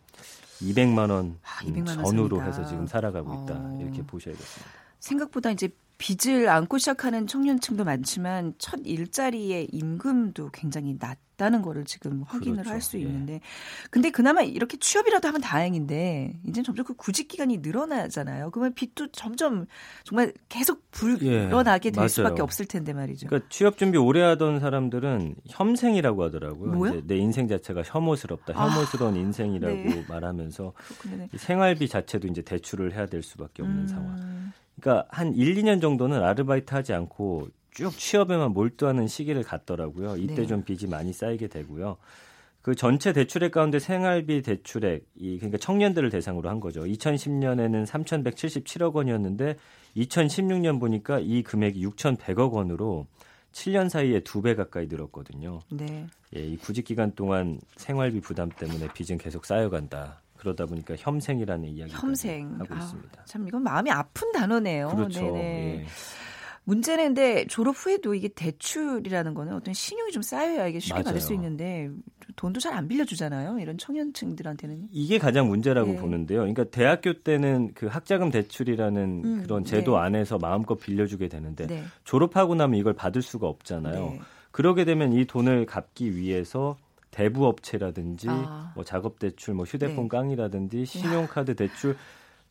200만 0.62 1.10
원, 1.10 1.38
아, 1.42 1.64
200만 1.64 1.88
원 1.88 2.04
전후로 2.04 2.42
해서 2.44 2.64
지금 2.64 2.86
살아가고 2.86 3.42
있다. 3.44 3.54
어. 3.58 3.78
이렇게 3.82 4.02
보셔야겠습니다. 4.02 4.81
생각보다 5.02 5.50
이제 5.50 5.68
빚을 5.98 6.48
안고 6.48 6.78
시작하는 6.78 7.26
청년층도 7.26 7.84
많지만 7.84 8.54
첫 8.58 8.80
일자리의 8.84 9.68
임금도 9.70 10.50
굉장히 10.52 10.98
낮 10.98 11.18
있다는 11.42 11.62
거를 11.62 11.84
지금 11.84 12.22
확인을 12.22 12.58
그렇죠. 12.58 12.70
할수 12.70 12.96
예. 12.98 13.02
있는데 13.02 13.40
근데 13.90 14.10
그나마 14.10 14.42
이렇게 14.42 14.76
취업이라도 14.76 15.26
하면 15.28 15.40
다행인데 15.40 16.40
이제 16.46 16.62
점점 16.62 16.84
그 16.84 16.94
구직 16.94 17.26
기간이 17.28 17.58
늘어나잖아요. 17.58 18.50
그러면 18.50 18.74
빚도 18.74 19.08
점점 19.08 19.66
정말 20.04 20.32
계속 20.48 20.88
불어나게 20.92 21.90
될 21.90 22.04
예, 22.04 22.08
수밖에 22.08 22.42
없을 22.42 22.66
텐데 22.66 22.92
말이죠. 22.92 23.26
그러니까 23.26 23.48
취업 23.50 23.76
준비 23.76 23.98
오래 23.98 24.22
하던 24.22 24.60
사람들은 24.60 25.34
혐생이라고 25.48 26.22
하더라고요. 26.24 27.02
내 27.06 27.16
인생 27.16 27.48
자체가 27.48 27.82
혐오스럽다. 27.84 28.52
아, 28.56 28.68
혐오스러운 28.68 29.14
아, 29.14 29.18
인생이라고 29.18 29.74
네. 29.74 30.04
말하면서 30.08 30.72
네. 31.16 31.28
생활비 31.36 31.88
자체도 31.88 32.28
이제 32.28 32.42
대출을 32.42 32.94
해야 32.94 33.06
될 33.06 33.22
수밖에 33.22 33.62
없는 33.62 33.82
음. 33.82 33.86
상황. 33.88 34.52
그러니까 34.82 35.06
한 35.10 35.34
1, 35.34 35.54
2년 35.54 35.80
정도는 35.80 36.22
아르바이트 36.22 36.74
하지 36.74 36.92
않고 36.92 37.48
쭉 37.70 37.96
취업에만 37.96 38.52
몰두하는 38.52 39.06
시기를 39.06 39.44
갖더라고요. 39.44 40.16
이때 40.16 40.34
네. 40.34 40.46
좀 40.46 40.64
빚이 40.64 40.88
많이 40.88 41.12
쌓이게 41.12 41.46
되고요. 41.46 41.96
그 42.60 42.74
전체 42.74 43.12
대출액 43.12 43.52
가운데 43.52 43.78
생활비 43.78 44.42
대출액, 44.42 45.06
이 45.16 45.36
그러니까 45.38 45.58
청년들을 45.58 46.10
대상으로 46.10 46.48
한 46.48 46.60
거죠. 46.60 46.82
2010년에는 46.82 47.86
3,177억 47.86 48.94
원이었는데 48.94 49.56
2016년 49.96 50.78
보니까 50.78 51.18
이 51.20 51.42
금액이 51.42 51.84
6,100억 51.86 52.52
원으로 52.52 53.06
7년 53.52 53.88
사이에 53.88 54.20
두 54.20 54.42
배 54.42 54.54
가까이 54.54 54.86
늘었거든요. 54.86 55.60
네. 55.70 56.06
예, 56.36 56.40
이 56.40 56.56
구직 56.56 56.84
기간 56.84 57.12
동안 57.14 57.60
생활비 57.76 58.20
부담 58.20 58.48
때문에 58.48 58.88
빚은 58.94 59.18
계속 59.18 59.44
쌓여간다. 59.44 60.21
그러다 60.42 60.66
보니까 60.66 60.96
혐생이라는 60.98 61.68
이야기를 61.68 62.00
혐생. 62.00 62.56
하고 62.58 62.74
아, 62.74 62.78
있습니다. 62.78 63.24
참 63.26 63.46
이건 63.46 63.62
마음이 63.62 63.90
아픈 63.92 64.32
단어네요. 64.32 64.88
그렇죠. 64.88 65.20
네네. 65.20 65.38
예. 65.82 65.86
문제는 66.64 67.06
근데 67.06 67.44
졸업 67.48 67.74
후에도 67.76 68.14
이게 68.14 68.28
대출이라는 68.28 69.34
거는 69.34 69.54
어떤 69.54 69.74
신용이 69.74 70.12
좀 70.12 70.22
쌓여야 70.22 70.68
이게 70.68 70.78
쉽게 70.78 70.94
맞아요. 70.94 71.04
받을 71.04 71.20
수 71.20 71.32
있는데 71.34 71.90
돈도 72.36 72.60
잘 72.60 72.72
안 72.74 72.86
빌려주잖아요. 72.88 73.58
이런 73.58 73.78
청년층들한테는. 73.78 74.88
이게 74.92 75.18
가장 75.18 75.48
문제라고 75.48 75.92
네. 75.92 75.96
보는데요. 75.98 76.38
그러니까 76.40 76.64
대학교 76.64 77.12
때는 77.14 77.72
그 77.74 77.86
학자금 77.86 78.30
대출이라는 78.30 79.22
음, 79.24 79.42
그런 79.42 79.64
제도 79.64 79.96
네. 79.96 80.02
안에서 80.02 80.38
마음껏 80.38 80.76
빌려주게 80.76 81.28
되는데 81.28 81.66
네. 81.66 81.82
졸업하고 82.04 82.54
나면 82.54 82.78
이걸 82.78 82.92
받을 82.94 83.22
수가 83.22 83.46
없잖아요. 83.48 84.00
네. 84.10 84.20
그러게 84.52 84.84
되면 84.84 85.12
이 85.12 85.24
돈을 85.24 85.66
갚기 85.66 86.14
위해서 86.16 86.76
대부업체라든지 87.12 88.26
아. 88.28 88.72
뭐 88.74 88.82
작업 88.82 89.20
대출, 89.20 89.54
뭐 89.54 89.64
휴대폰 89.64 90.04
네. 90.04 90.08
깡이라든지 90.08 90.84
신용카드 90.84 91.54
대출 91.54 91.96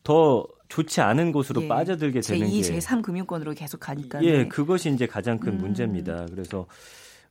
더 0.02 0.46
좋지 0.68 1.00
않은 1.00 1.32
곳으로 1.32 1.62
예. 1.64 1.68
빠져들게 1.68 2.20
되는 2.20 2.46
제2, 2.46 2.50
게 2.50 2.78
제3 2.78 3.02
금융권으로 3.02 3.52
계속 3.52 3.80
가니까 3.80 4.22
예, 4.24 4.48
그것이 4.48 4.90
이제 4.90 5.06
가장 5.06 5.38
큰 5.38 5.54
음. 5.54 5.58
문제입니다. 5.58 6.26
그래서 6.30 6.66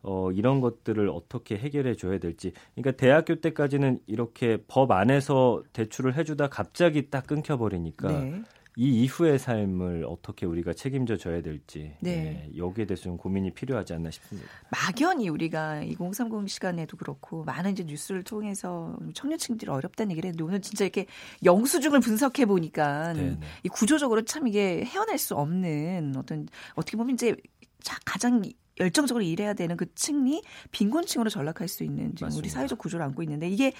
어, 0.04 0.32
이런 0.32 0.62
것들을 0.62 1.10
어떻게 1.10 1.58
해결해 1.58 1.96
줘야 1.96 2.17
될지. 2.20 2.54
그러니까 2.76 2.98
대학교 2.98 3.36
때까지는 3.36 4.00
이렇게 4.08 4.58
법 4.67 4.91
안에서 4.91 5.63
대출을 5.74 6.15
해주다 6.17 6.48
갑자기 6.48 7.10
딱 7.10 7.28
끊겨버리니까 7.28 8.08
네. 8.08 8.44
이 8.78 9.04
이후의 9.04 9.38
삶을 9.38 10.06
어떻게 10.08 10.46
우리가 10.46 10.74
책임져 10.74 11.18
줘야 11.18 11.42
될지 11.42 11.94
네. 12.00 12.16
네, 12.16 12.50
여기에 12.58 12.86
대해서 12.86 13.04
좀 13.04 13.18
고민이 13.18 13.54
필요하지 13.54 13.94
않나 13.94 14.12
싶습니다. 14.12 14.48
막연히 14.70 15.28
우리가 15.28 15.84
2030 15.84 16.50
시간에도 16.50 16.96
그렇고 16.96 17.44
많은 17.44 17.72
이제 17.74 17.84
뉴스를 17.84 18.24
통해서 18.24 18.98
청년층들이 19.14 19.70
어렵다는 19.70 20.12
얘기를 20.12 20.30
했는데 20.30 20.44
오늘 20.44 20.62
진짜 20.62 20.86
이렇게 20.86 21.06
영수증을 21.44 22.00
분석해 22.00 22.46
보니까 22.46 23.14
네, 23.14 23.32
네. 23.32 23.40
이 23.64 23.70
구조적으로 23.70 24.24
참 24.24 24.48
이게 24.48 24.86
헤어날 24.86 25.18
수 25.18 25.36
없는 25.36 26.14
어떤 26.16 26.48
어떻게 26.76 26.96
보면 26.96 27.16
이제 27.16 27.36
가장 28.06 28.42
열정적으로 28.80 29.24
일해야 29.24 29.54
되는 29.54 29.76
그 29.76 29.94
층이 29.96 30.44
빈곤층으로 30.72 31.30
전락할 31.30 31.68
수 31.68 31.84
있는 31.84 32.16
지금 32.16 32.32
우리 32.38 32.48
사회적 32.48 32.78
구조를 32.80 33.06
안고 33.06 33.22
있는데 33.24 33.50
이게 33.50 33.74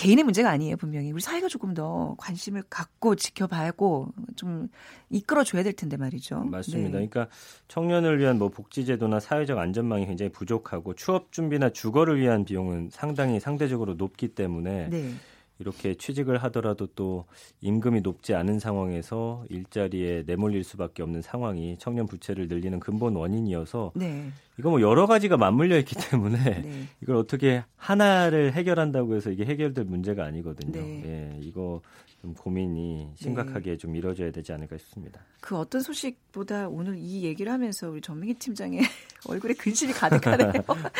개인의 0.00 0.24
문제가 0.24 0.48
아니에요, 0.48 0.78
분명히. 0.78 1.12
우리 1.12 1.20
사회가 1.20 1.48
조금 1.48 1.74
더 1.74 2.14
관심을 2.16 2.62
갖고 2.70 3.16
지켜봐야고 3.16 4.08
좀 4.34 4.68
이끌어 5.10 5.44
줘야 5.44 5.62
될 5.62 5.74
텐데 5.74 5.98
말이죠. 5.98 6.44
맞습니다. 6.44 6.98
네. 6.98 7.06
그러니까 7.06 7.28
청년을 7.68 8.18
위한 8.18 8.38
뭐 8.38 8.48
복지 8.48 8.86
제도나 8.86 9.20
사회적 9.20 9.58
안전망이 9.58 10.06
굉장히 10.06 10.32
부족하고 10.32 10.94
취업 10.94 11.32
준비나 11.32 11.68
주거를 11.68 12.18
위한 12.18 12.46
비용은 12.46 12.88
상당히 12.90 13.40
상대적으로 13.40 13.92
높기 13.92 14.28
때문에 14.28 14.88
네. 14.88 15.12
이렇게 15.60 15.94
취직을 15.94 16.38
하더라도 16.44 16.86
또 16.96 17.26
임금이 17.60 18.00
높지 18.00 18.34
않은 18.34 18.58
상황에서 18.58 19.44
일자리에 19.50 20.24
내몰릴 20.26 20.64
수밖에 20.64 21.02
없는 21.02 21.22
상황이 21.22 21.76
청년 21.78 22.06
부채를 22.06 22.48
늘리는 22.48 22.80
근본 22.80 23.14
원인이어서 23.14 23.92
네. 23.94 24.30
이거 24.58 24.70
뭐 24.70 24.80
여러 24.80 25.06
가지가 25.06 25.36
맞물려 25.36 25.78
있기 25.78 25.96
때문에 26.10 26.38
네. 26.62 26.88
이걸 27.02 27.16
어떻게 27.16 27.62
하나를 27.76 28.54
해결한다고 28.54 29.14
해서 29.14 29.30
이게 29.30 29.44
해결될 29.44 29.84
문제가 29.84 30.24
아니거든요. 30.24 30.80
네. 30.80 31.02
예, 31.04 31.40
이거 31.42 31.82
좀 32.20 32.34
고민이 32.34 33.12
심각하게 33.16 33.72
네. 33.72 33.76
좀 33.78 33.96
이루어져야 33.96 34.30
되지 34.30 34.52
않을까 34.52 34.76
싶습니다. 34.76 35.20
그 35.40 35.56
어떤 35.56 35.80
소식보다 35.80 36.68
오늘 36.68 36.96
이 36.98 37.22
얘기를 37.24 37.50
하면서 37.50 37.88
우리 37.88 38.02
전민기 38.02 38.34
팀장의 38.34 38.80
얼굴에 39.26 39.54
근심이 39.54 39.92
가득하네요. 39.92 40.52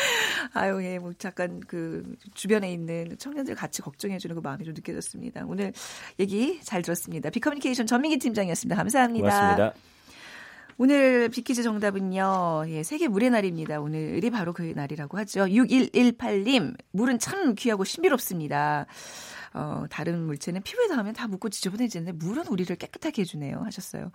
아유, 0.53 0.83
예, 0.83 0.97
뭐 0.97 1.13
잠깐 1.19 1.59
그 1.59 2.15
주변에 2.33 2.73
있는 2.73 3.15
청년들 3.19 3.53
같이 3.53 3.83
걱정해주는 3.83 4.35
그 4.35 4.41
마음이 4.41 4.65
좀 4.65 4.73
느껴졌습니다. 4.73 5.45
오늘 5.45 5.73
얘기 6.19 6.59
잘 6.61 6.81
들었습니다. 6.81 7.29
비커뮤니케이션 7.29 7.85
전민기 7.85 8.17
팀장이었습니다. 8.17 8.75
감사합니다. 8.75 9.29
고맙습니다. 9.29 9.73
오늘 10.79 11.29
비키즈 11.29 11.61
정답은요. 11.61 12.63
예, 12.69 12.81
세계 12.81 13.07
물의 13.07 13.29
날입니다. 13.29 13.79
오늘이 13.79 14.27
바로 14.31 14.53
그 14.53 14.73
날이라고 14.75 15.19
하죠. 15.19 15.41
6118님, 15.41 16.75
물은 16.91 17.19
참 17.19 17.53
귀하고 17.53 17.83
신비롭습니다. 17.83 18.87
어, 19.53 19.85
다른 19.89 20.25
물체는 20.25 20.61
피부에 20.63 20.87
닿으면 20.87 21.13
다 21.13 21.27
묻고 21.27 21.49
지저분해지는데 21.49 22.13
물은 22.13 22.47
우리를 22.47 22.75
깨끗하게 22.75 23.21
해주네요. 23.23 23.61
하셨어요. 23.63 24.11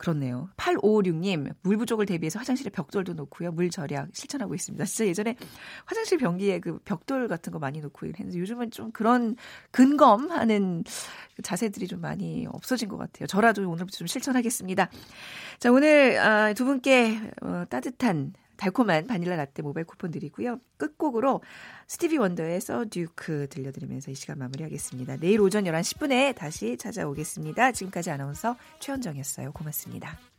그렇네요. 0.00 0.48
8556님, 0.56 1.54
물 1.60 1.76
부족을 1.76 2.06
대비해서 2.06 2.38
화장실에 2.38 2.70
벽돌도 2.70 3.12
놓고요. 3.12 3.52
물 3.52 3.68
절약 3.68 4.08
실천하고 4.14 4.54
있습니다. 4.54 4.82
진짜 4.86 5.06
예전에 5.06 5.36
화장실 5.84 6.16
변기에 6.16 6.60
그 6.60 6.78
벽돌 6.86 7.28
같은 7.28 7.52
거 7.52 7.58
많이 7.58 7.80
놓고 7.80 8.06
했는데 8.06 8.38
요즘은 8.38 8.70
좀 8.70 8.92
그런 8.92 9.36
근검하는 9.72 10.84
자세들이 11.42 11.86
좀 11.86 12.00
많이 12.00 12.46
없어진 12.50 12.88
것 12.88 12.96
같아요. 12.96 13.26
저라도 13.26 13.60
오늘부터 13.68 13.98
좀 13.98 14.06
실천하겠습니다. 14.06 14.88
자, 15.58 15.70
오늘 15.70 16.18
아, 16.18 16.54
두 16.54 16.64
분께 16.64 17.20
어, 17.42 17.64
따뜻한 17.68 18.32
달콤한 18.60 19.06
바닐라 19.06 19.36
라떼 19.36 19.62
모바일 19.62 19.86
쿠폰 19.86 20.10
드리고요. 20.10 20.60
끝곡으로 20.76 21.42
스티비 21.86 22.18
원더의 22.18 22.60
서 22.60 22.84
듀크 22.88 23.48
들려드리면서 23.48 24.10
이 24.10 24.14
시간 24.14 24.38
마무리하겠습니다. 24.38 25.16
내일 25.16 25.40
오전 25.40 25.64
11시 25.64 25.96
10분에 25.96 26.34
다시 26.36 26.76
찾아오겠습니다. 26.76 27.72
지금까지 27.72 28.10
아나운서 28.10 28.56
최현정이었어요. 28.80 29.52
고맙습니다. 29.52 30.29